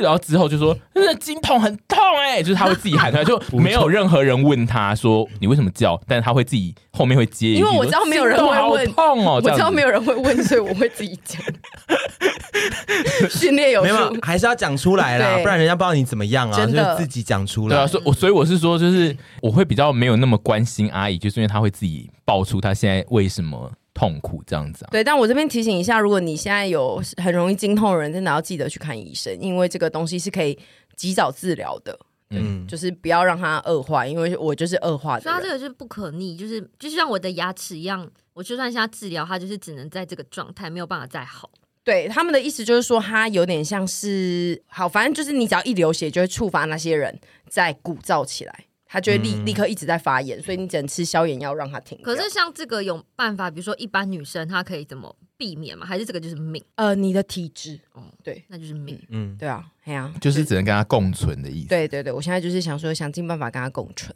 [0.00, 11.40] 然后之后就说那经痛很痛哎、欸，就是他会自己喊出来， 就没有任何人问他说你为什么叫，但是他会自己后面会接一句，因为我知道没有人会问，痛哦，我知道没有人会问，所以我会自己讲。
[13.28, 16.66] 训练有素，没有，还是要讲出来啦，不然人家不知道你怎么样啊。
[16.66, 17.76] 就自己讲出来。
[17.76, 24.88] 对啊，所以，我所以我是说，就是我会比较没有那么关心阿姨，就是因为她会自己爆出她现在为什么痛苦这样子啊。
[24.90, 30.58] 对，但我这边提醒一下，如果你现在有很容易经痛的人，真的要记得去看医生，因为这个东西是可以
[30.96, 31.98] 及早治疗的。
[32.30, 35.22] 嗯，就是不要让它恶化，因为我就是恶化的。
[35.22, 38.10] 所以它这个就是不可逆，就是就像我的牙齿一样。
[38.32, 41.48] 我就算现在治疗，它就是只能在这个状态，没有办法再好。
[41.84, 47.16] 对，他们的意思就是说，它有点像是好，反正就是你只要一流血，就会触发那些人
[47.48, 48.64] 在鼓噪起来，
[48.94, 51.98] 它就会立、嗯、立刻一直在发炎，所以你只能吃消炎药让它停。
[52.00, 55.84] 可是像这个有办法，比如说一般女生她可以怎么避免吗？
[55.84, 56.62] 还是这个就是命？
[56.76, 58.96] 呃，你的体质哦，对，那就是命。
[59.08, 61.68] 嗯，对啊，哎呀、啊，就是只能跟他共存的意思。
[61.70, 64.14] 对对对，我现在就是想说，想尽办法跟他共存。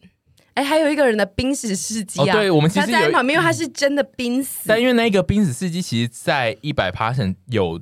[0.55, 2.23] 哎，还有一个人的濒死事迹啊！
[2.23, 4.61] 哦、对，我们其实在旁边，因为他是真的濒死。
[4.67, 7.81] 但因为那个濒死事迹，其实在一百 passion 有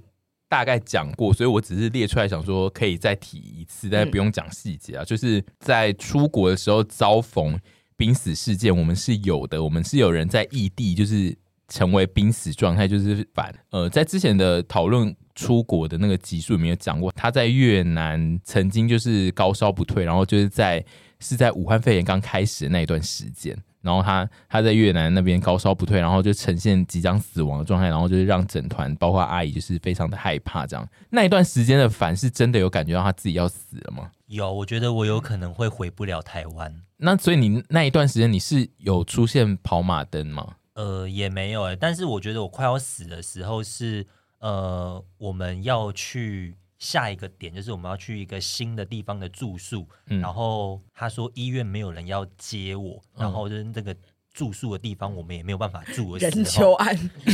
[0.49, 5.03] 大概讲过，所以我只是列出来想说可以再提一次，但是不用讲细节啊。
[5.03, 7.59] 嗯、就是在出国的时候遭逢
[7.97, 11.37] 濒死事件，我们是有的，我们是有人在异地就是
[11.69, 20.85] 成为濒死状态，就是反呃，在之前的讨论出国的那个集数里面有讲过，他在越南曾经就是高烧不退，然后就是在。
[21.19, 23.57] 是在武汉肺炎刚开始的那一段时间，
[23.87, 30.67] 然后他他在越南那边高烧不退，然后就呈现即将死亡的状态，然后就是让整团包括阿姨就是非常的害怕。
[30.67, 34.11] 这样那一段时间的凡是真的有感觉到他自己要死了吗？
[34.27, 36.75] 有，我觉得我有可能会回不了台湾。
[36.97, 40.57] 那所以你那一段时间你是有出现跑马灯吗？
[40.75, 44.07] 呃，也没有哎、欸，但是我觉得我快要死的时候是
[44.41, 46.57] 呃，我们要去。
[46.79, 53.97] 下一个点就是我们要去一个新的地方的住宿，嗯、然后他说医院没有人要接我，嗯、然后就是那个
[54.37, 56.15] 住宿的地方我们也没有办法住。
[56.19, 56.95] 人求安，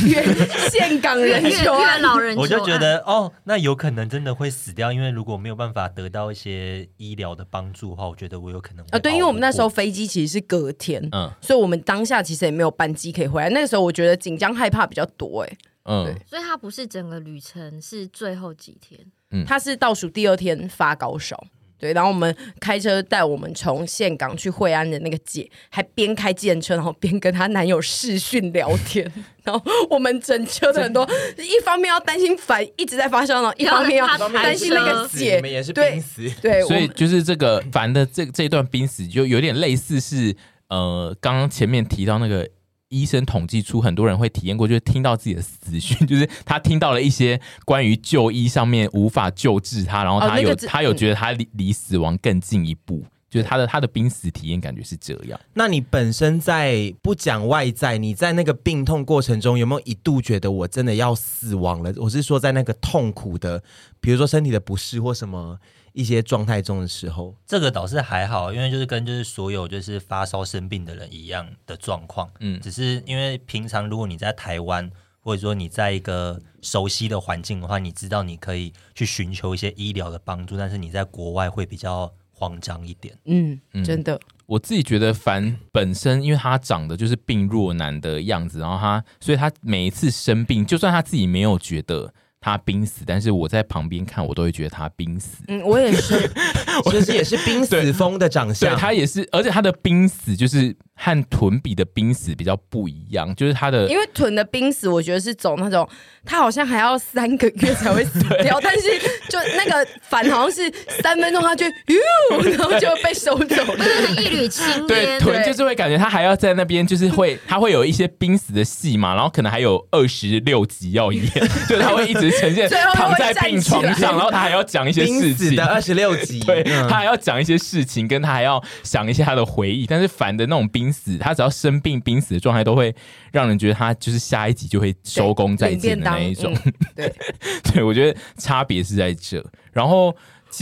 [0.71, 2.01] 峴港人求安。
[2.01, 13.49] 老人，我就觉得哦，那有可能真的会死掉，因为如果没有办法得到一些医疗的帮助的话，我觉得我有可能啊，对，因为我们那时候飞机其实是隔天，嗯，所以我们当下其实也没有班机可以回来。
[13.49, 18.97] 那个时候我觉得紧张害怕比较多，哎，嗯，所以它不是整个旅程，是最后几天。
[19.31, 21.37] 嗯，它是倒数第二天发高烧，
[21.83, 29.05] 对，然后我们开车带我们从岘港去惠安的那个姐，还边开计程车，然后边跟她男友视讯聊天，
[29.43, 31.05] 然后我们整车的很多，
[31.37, 40.33] 一方面要担心凡一直在发烧，然后一方面要担心那个姐，你们也是濒死，对，所以就是这个凡的这这一段濒死，就有点类似是
[40.69, 42.47] 呃，刚刚前面提到那个。
[42.93, 55.39] 医生统计出很多人会体验过，就是听到自己的死讯， 就是他听到了一些关于就医上面无法救治他，然后他有、哦那个、他有觉得他离离死亡更进一步，就是他的他的濒死体验感觉是这样。
[55.55, 61.91] 那你本身在不讲外在，你在那个病痛过程中有没有一度觉得我真的要死亡了？
[61.97, 63.63] 我是说在那个痛苦的，
[63.99, 65.59] 比如说身体的不适或什么。
[65.93, 74.89] 一些状态中的时候，这个倒是还好，因为就是跟就是所有就是发烧生病的人一样的状况，嗯，只是因为平常如果你在台湾，
[75.21, 92.11] 或者说你在一个熟悉的环境的话，你知道你可以去寻求一些医疗的帮助，但是你在国外会比较慌张一点，嗯，真的，我自己觉得凡本身因为他长得就是病弱男的样子，然后他，所以他每一次生病，就算他自己没有觉得。
[92.43, 95.37] 他濒死，但是我在旁边看，我都会觉得他濒死。
[95.47, 96.29] 嗯，我也是，
[96.91, 105.87] 其实也是濒死风的长相，对，他也是，而且他的濒死就是和臀比的濒死比较不一样，就是他的，因为臀的濒死，我觉得是走那种，
[106.25, 108.89] 他好像还要三个月才会死掉， 但是
[109.29, 110.69] 就那个反好像是
[111.01, 113.85] 三分钟他就哟， 然后就被收走了，
[114.21, 114.87] 一缕青烟。
[114.87, 121.25] 对，臀就是会感觉他还要在那边，就是会他会有一些濒死的戏嘛，然后可能还有二十六集要演，
[121.69, 129.85] 就是他会一直呈现躺在病床上，然后他还要讲一些事情的二十六集， 对，他还要讲一些事情，跟他还要想一些他的回忆。
[129.85, 132.95] 但是烦的那种濒死，他只要生病濒死的状态，都会
[133.31, 136.55] 让人觉得他就是下一集就会收工再见的那一种。
[136.95, 137.13] 对，
[137.73, 139.43] 对我觉得差别是在这。
[139.71, 140.15] 然后。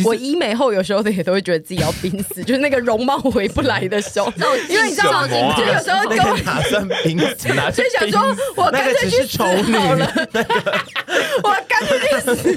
[0.05, 4.31] 我医美后有时候也都会觉得自己要濒死， 就是那个容貌回不来的时候，
[4.69, 9.45] 因为你知道，就有时候跟我打算濒死， 就想说我干脆去死好
[9.95, 10.11] 了，
[11.43, 12.55] 我干脆去死，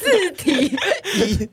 [0.00, 0.76] 自体。
[1.14, 1.48] 医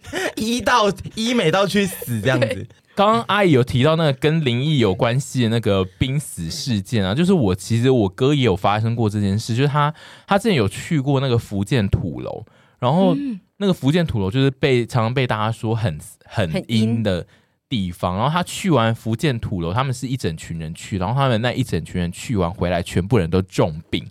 [0.57, 2.67] 医到医美到去死这样子。
[2.93, 9.93] 刚刚阿姨有提到那个跟灵异有关系的那个濒死事件啊，就是我其实我哥也有发生过这件事，就是他
[10.27, 12.45] 他之前有去过那个福建土楼，
[12.79, 13.15] 然后。
[13.57, 17.25] 那个福建土楼就是被常常被大家说很很阴的
[17.69, 24.05] 地方，然后他去完福建土楼，他们是一整群人去，然后他们那一整群人去完回来，全部人都重病，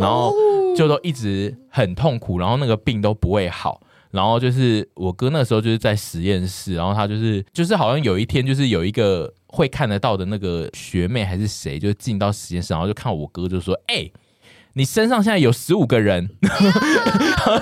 [0.00, 0.32] 然后
[0.74, 3.80] 就都一直很痛苦，然后那个病都不会好，
[4.10, 14.12] 然后就是我哥那时候就是在实验室，然后他就是就是好像有一天就是有一个会看得到的那个学妹还是谁，就进到实验室，然后就看我哥就说，哎、欸。
[14.78, 16.30] 你身上现在有十五个人，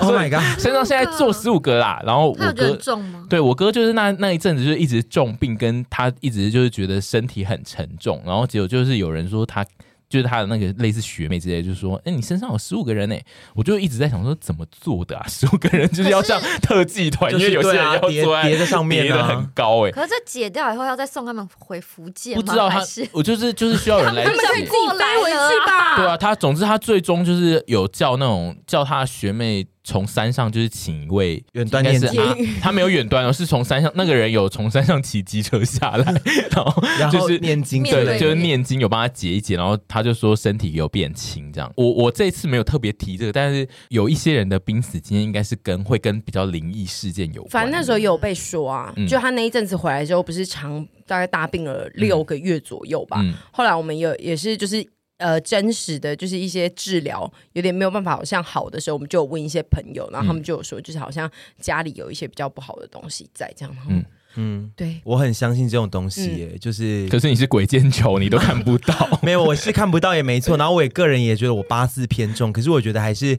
[0.01, 0.43] Oh my god！
[0.61, 2.01] 身上现在坐十五个啦。
[2.05, 3.25] 然后我哥重吗？
[3.31, 8.23] 对我哥就是那那一阵子就一直重病，跟他一直就是觉得身体很沉重。
[8.27, 9.65] 然后结果就是有人说他。
[10.09, 13.17] 就是他的那个类似学妹之类，就是说，哎、欸，你身上有十五个人呢，
[13.55, 15.27] 我就一直在想说怎么做的啊？
[15.29, 19.91] 十五个人就是要像特技团，因为有些人要叠叠在上面，叠的很高哎。
[19.91, 22.43] 可是这解掉以后，要再送他们回福建吗？
[22.43, 22.81] 不知道他，
[23.13, 24.31] 我就是就是需要人来解。
[24.31, 25.97] 他们可以自己飞回去吧？
[25.97, 29.67] 对啊，他总之他最终就是有叫那种叫他学妹。
[29.87, 32.21] 从山上就是请一位远端念经，
[32.61, 36.05] 他没有远端哦，是从山上那个人有从山上骑机车下来，
[36.51, 41.73] 然后就是念经，对，就是念经有帮他解一解，然后他就说身体有变轻这样。
[41.77, 47.51] 我我这次没有特别提这个，但是有一些人的濒死经验应该是跟会跟比较灵异事件有关。
[47.53, 53.21] 反正那时候有被说啊，嗯、就他那一阵子回来之后，不是长大概大病了六个月左右吧。
[53.23, 54.85] 嗯、后来我们有也是就是。
[55.19, 63.77] 呃，真实的就是一些治疗有点没有办法，好像好的时候，我们就有问一些朋友，然后他们就有说，就是好像家里有一些比较不好的东西在这样。
[63.89, 64.05] 嗯
[64.37, 68.95] 嗯，对，我很相信这种东西耶，就是可是你是鬼见愁，你都看不到。
[69.23, 70.57] 没有，我是看不到也没错。
[70.57, 73.39] 然后我也个人也觉得我八字偏重，可是我觉得还是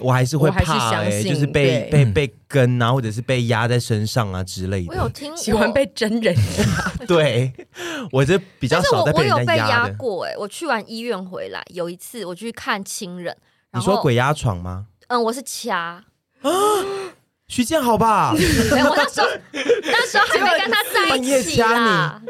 [0.00, 4.88] 我还是会怕哎，就是被被被跟啊，或者是被压在身上啊之类的。
[4.88, 7.52] 我有听喜欢被真人压， 对
[8.12, 10.34] 我这比较少在被人家压过哎。
[10.36, 13.34] 我去完医院回来，有一次我去看亲人，
[13.72, 14.86] 你说鬼压床吗？
[15.08, 16.04] 嗯，我是掐啊。
[17.46, 18.32] 徐建好吧，
[18.72, 22.20] 没有我那时候 那时候还没跟他在一起啦。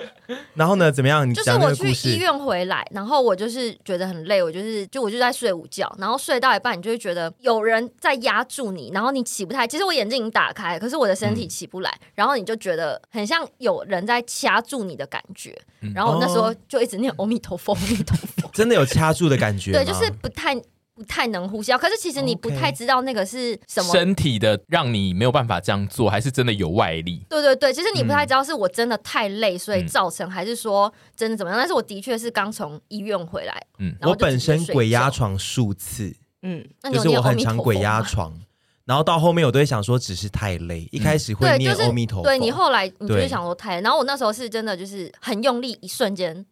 [0.55, 1.29] 然后呢，怎么样？
[1.29, 9.67] 你就是我去医院回来，然后我就是觉得很累，我就是就我就在睡午觉，然后睡到一半，你就会觉得有人在压住你，然后你起不太。
[9.67, 15.57] 其实我眼睛已经打开，可是我的身体起不来，嗯、然后你就觉得很像有人在掐住你的感觉。
[15.81, 19.71] 嗯、然后我那时候就一直念阿弥陀佛，阿弥陀佛， 真的有掐住的感觉？
[19.73, 20.61] 对，就是不太。
[20.95, 23.93] 不太能呼吸，可是其实你不太知道那个是什么。
[23.93, 27.27] 身体的，让你没有办法这样做，还是真的有外力？
[27.29, 31.59] 对对对，其实你不太知道是我真的太累，所以造成，嗯、还是说真的怎么样？
[31.59, 38.33] 但是我的确是刚从医院回来，嗯，我本身鬼压床数次，嗯，就是我很常鬼压床，
[38.85, 46.47] 然后到后面我都会想说只是太累，一开始会念阿弥陀佛，对，就是，对你后来你就会想说太累，然后我那时候是真的就是很用力，一瞬间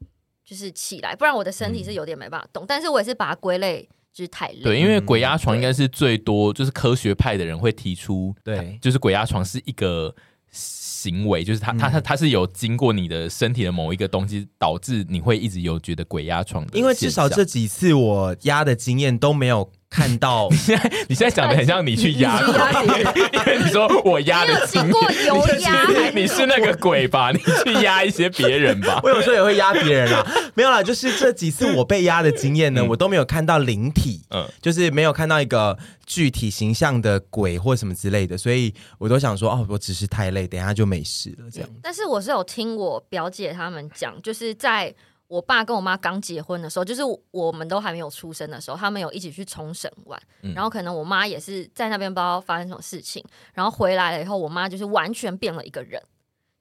[0.44, 3.88] 就是起来，不然我的身体是有点没办法动，嗯、但是我也是把它归类。
[4.12, 4.60] 就是太累。
[4.62, 10.14] 对，因为鬼压床应该是最多，就是科学派的人会提出，对，就是鬼压床是一个
[10.50, 16.78] 行为，就是他他他他是有经过你的身体的某一个东西，导致你会一直有觉得鬼压床的。
[16.78, 19.70] 因为至少这几次我压的经验都没有。
[19.92, 25.86] 看到 你现在，你现在讲的很像你去压， 因为你说我压的经过油压，
[26.16, 27.30] 你是那个鬼吧？
[27.30, 28.98] 你去压一些别人吧。
[29.02, 41.68] 我有时候也会压别人啦，没有啦，就是这几次我被压的经验呢，嗯、我都没有看到灵体，嗯，就是没有看到一个具体形象的鬼或什么之类的，所以我都想说，哦，我只是太累，等一下就没事了这样。
[41.82, 44.94] 但是我是有听我表姐他们讲，就是在。
[45.32, 53.24] 我爸跟我妈刚结婚的时候，就是我们都还没有出生的时候，他们有一起去冲绳玩，嗯、然后可能我妈也是在那边不知道发生什么事情，
[53.54, 55.98] 然后回来了以后，我妈就是完全变了一个人，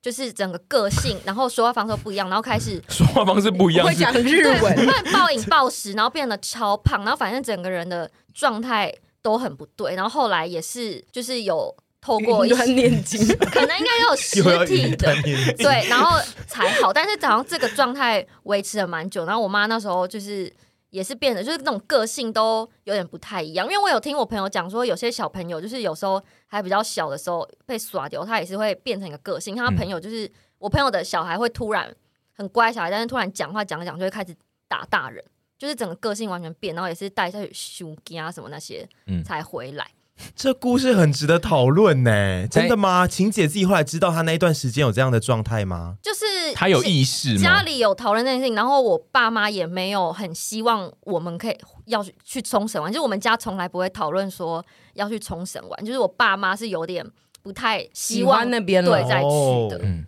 [0.01, 8.89] 就是整个个性，然后说话方式不一样，然后开始 说话方式不一样，会讲日文，暴饮暴食，然后变得超胖，然后反正整个人的状态
[9.21, 11.75] 都很不对，然后后来也是就是有。
[12.01, 15.15] 透过一段念经， 可能应该有实体的，
[15.53, 16.91] 对，然后才好。
[16.91, 19.23] 但是好像这个状态维持了蛮久。
[19.25, 20.51] 然后我妈那时候就是
[20.89, 23.67] 也是变得，就是那种个性都有点不太一样。
[23.67, 29.55] 因为我有听我朋友讲说，有些小朋友就是有时候还比较小的时候被耍掉，他也是会变成一个个性。
[29.55, 31.95] 他朋友就是我朋友的小孩会突然
[32.33, 34.35] 很乖小孩，但是突然讲话讲着讲就会开始
[34.67, 35.23] 打大人，
[35.55, 38.89] 就是整个个性完全变，然后也是带下去修啊什么那些，
[39.23, 39.87] 才回来。
[40.35, 43.07] 这故事很值得讨论呢，真的吗？
[43.07, 45.95] 晴姐自己后来知道她那一段时间有这样的状态吗？
[46.01, 47.41] 就是她有意识吗？
[47.41, 54.63] 家里有讨论这件事情，然后我爸妈也没有很希望我们可以要去去冲绳玩，就是我们家从来不会讨论说
[54.93, 57.05] 要去冲绳玩，就是我爸妈是有点
[57.41, 60.05] 不太希望那边对再去的，嗯，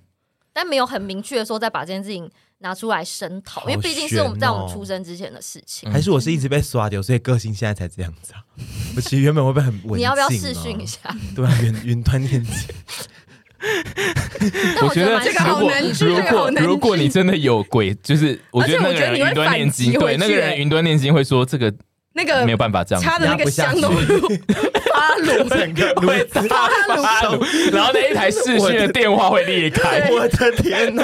[0.54, 2.30] 但没有很明确的说再把这件事情。
[2.64, 5.92] 拿出来声讨，哦、因为毕竟是我们在我们出生之前的事情。
[5.92, 8.40] 还是我是一直被刷掉，所以个性现在才这样子啊？
[8.96, 9.98] 我其实原本会不会很稳、啊？
[9.98, 11.00] 你要不要试训一下？
[11.36, 12.54] 对啊，云云端念经。
[14.82, 16.08] 我觉得这个好难治。
[16.08, 21.74] 如果如果你真的有鬼，就是我觉得那个人云端念经，对那个人云端念经会说这个
[22.14, 23.90] 那个没有办法这样，插的那个香炉
[24.94, 26.68] 发炉，整个会 发
[27.24, 27.44] 炉，
[27.74, 30.08] 然后那一台视讯的电话会裂开。
[30.12, 31.04] 我的天哪！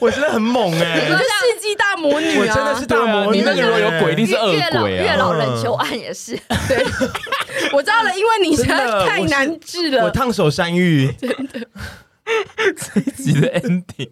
[0.00, 1.06] 我真的很猛哎！
[1.08, 2.40] 你是世纪大魔女啊！
[2.40, 3.38] 我真的是大魔女。
[3.38, 5.04] 你那个如果有鬼，一定是恶鬼啊！
[5.04, 6.38] 月老人求案也是。
[6.68, 6.84] 对，
[7.72, 10.04] 我知道了，因为你实在太难治了。
[10.04, 11.66] 我烫手山芋，真的。
[12.94, 14.08] 这一集的 ending，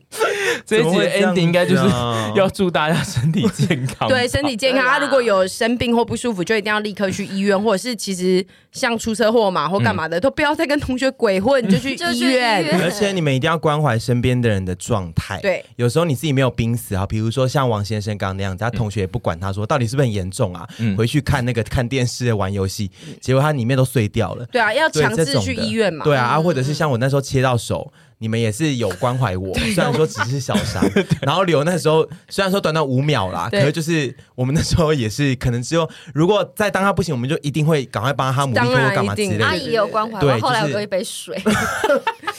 [0.66, 1.82] 这一集的 ending 应该就是
[2.36, 4.08] 要祝大家身体健康。
[4.08, 4.84] 对，身体健康。
[4.84, 12.80] 他如果有生病或不舒服，就一定要立刻去医院，或者是其实像出车祸嘛或干嘛的，都不要再跟同学鬼混，就去 医院。
[12.82, 15.38] 而且你们一定要关怀身边的人的状态。
[15.40, 20.66] 对，有时候你自己没有濒死啊，比如说像王先生刚刚那样子，他同学也不管他说到底是不是很严重啊，
[20.96, 24.46] 回去看那个看电视玩游戏，结果他里面都碎掉了。
[24.46, 26.04] 对啊，要强制去医院嘛。
[26.04, 27.92] 对啊，啊，或者是像我那时候切到手。
[28.22, 30.80] 你们也是有关怀我， 虽然说只是小伤，
[31.20, 39.44] 然后留那时候虽然说短短五秒啦，可是就是我们那时候也是可能只有，如果再当他不行，我们就一定会赶快帮他抹布或干嘛之类的。
[39.44, 41.36] 阿姨也有关怀，对，后来我喝一杯水。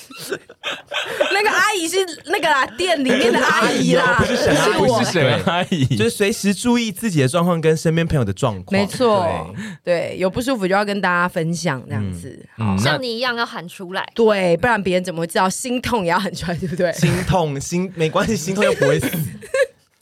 [1.33, 8.79] 那个阿姨是那个啦，店里面的阿姨 啦，不是沈阿姨，不是谁阿姨，就是随时注意自己的状况跟身边朋友的状况。
[8.79, 9.53] 没错，
[9.83, 12.45] 对，有不舒服就要跟大家分享这样子，
[12.81, 15.49] 像你一样要喊出来，对，不然别人怎么会知道？
[15.49, 16.91] 心痛也要喊出来，对不对？
[16.93, 19.09] 心痛心没关系，心痛又不会死。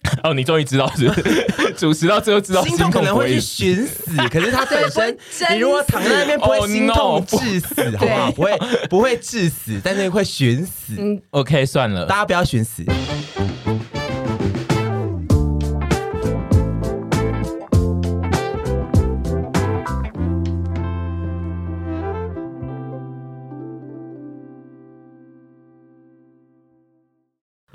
[0.24, 1.08] 哦，你终于知道是
[1.78, 5.18] 主持到最后知道心痛可能会去寻死，可是他本身
[5.54, 8.32] 你如果躺在那边不会心痛致死，好不好？
[8.34, 8.58] 不会
[8.90, 10.96] 不会致死，但是会寻死。
[10.98, 12.84] 嗯，OK，算了，大家不要寻死。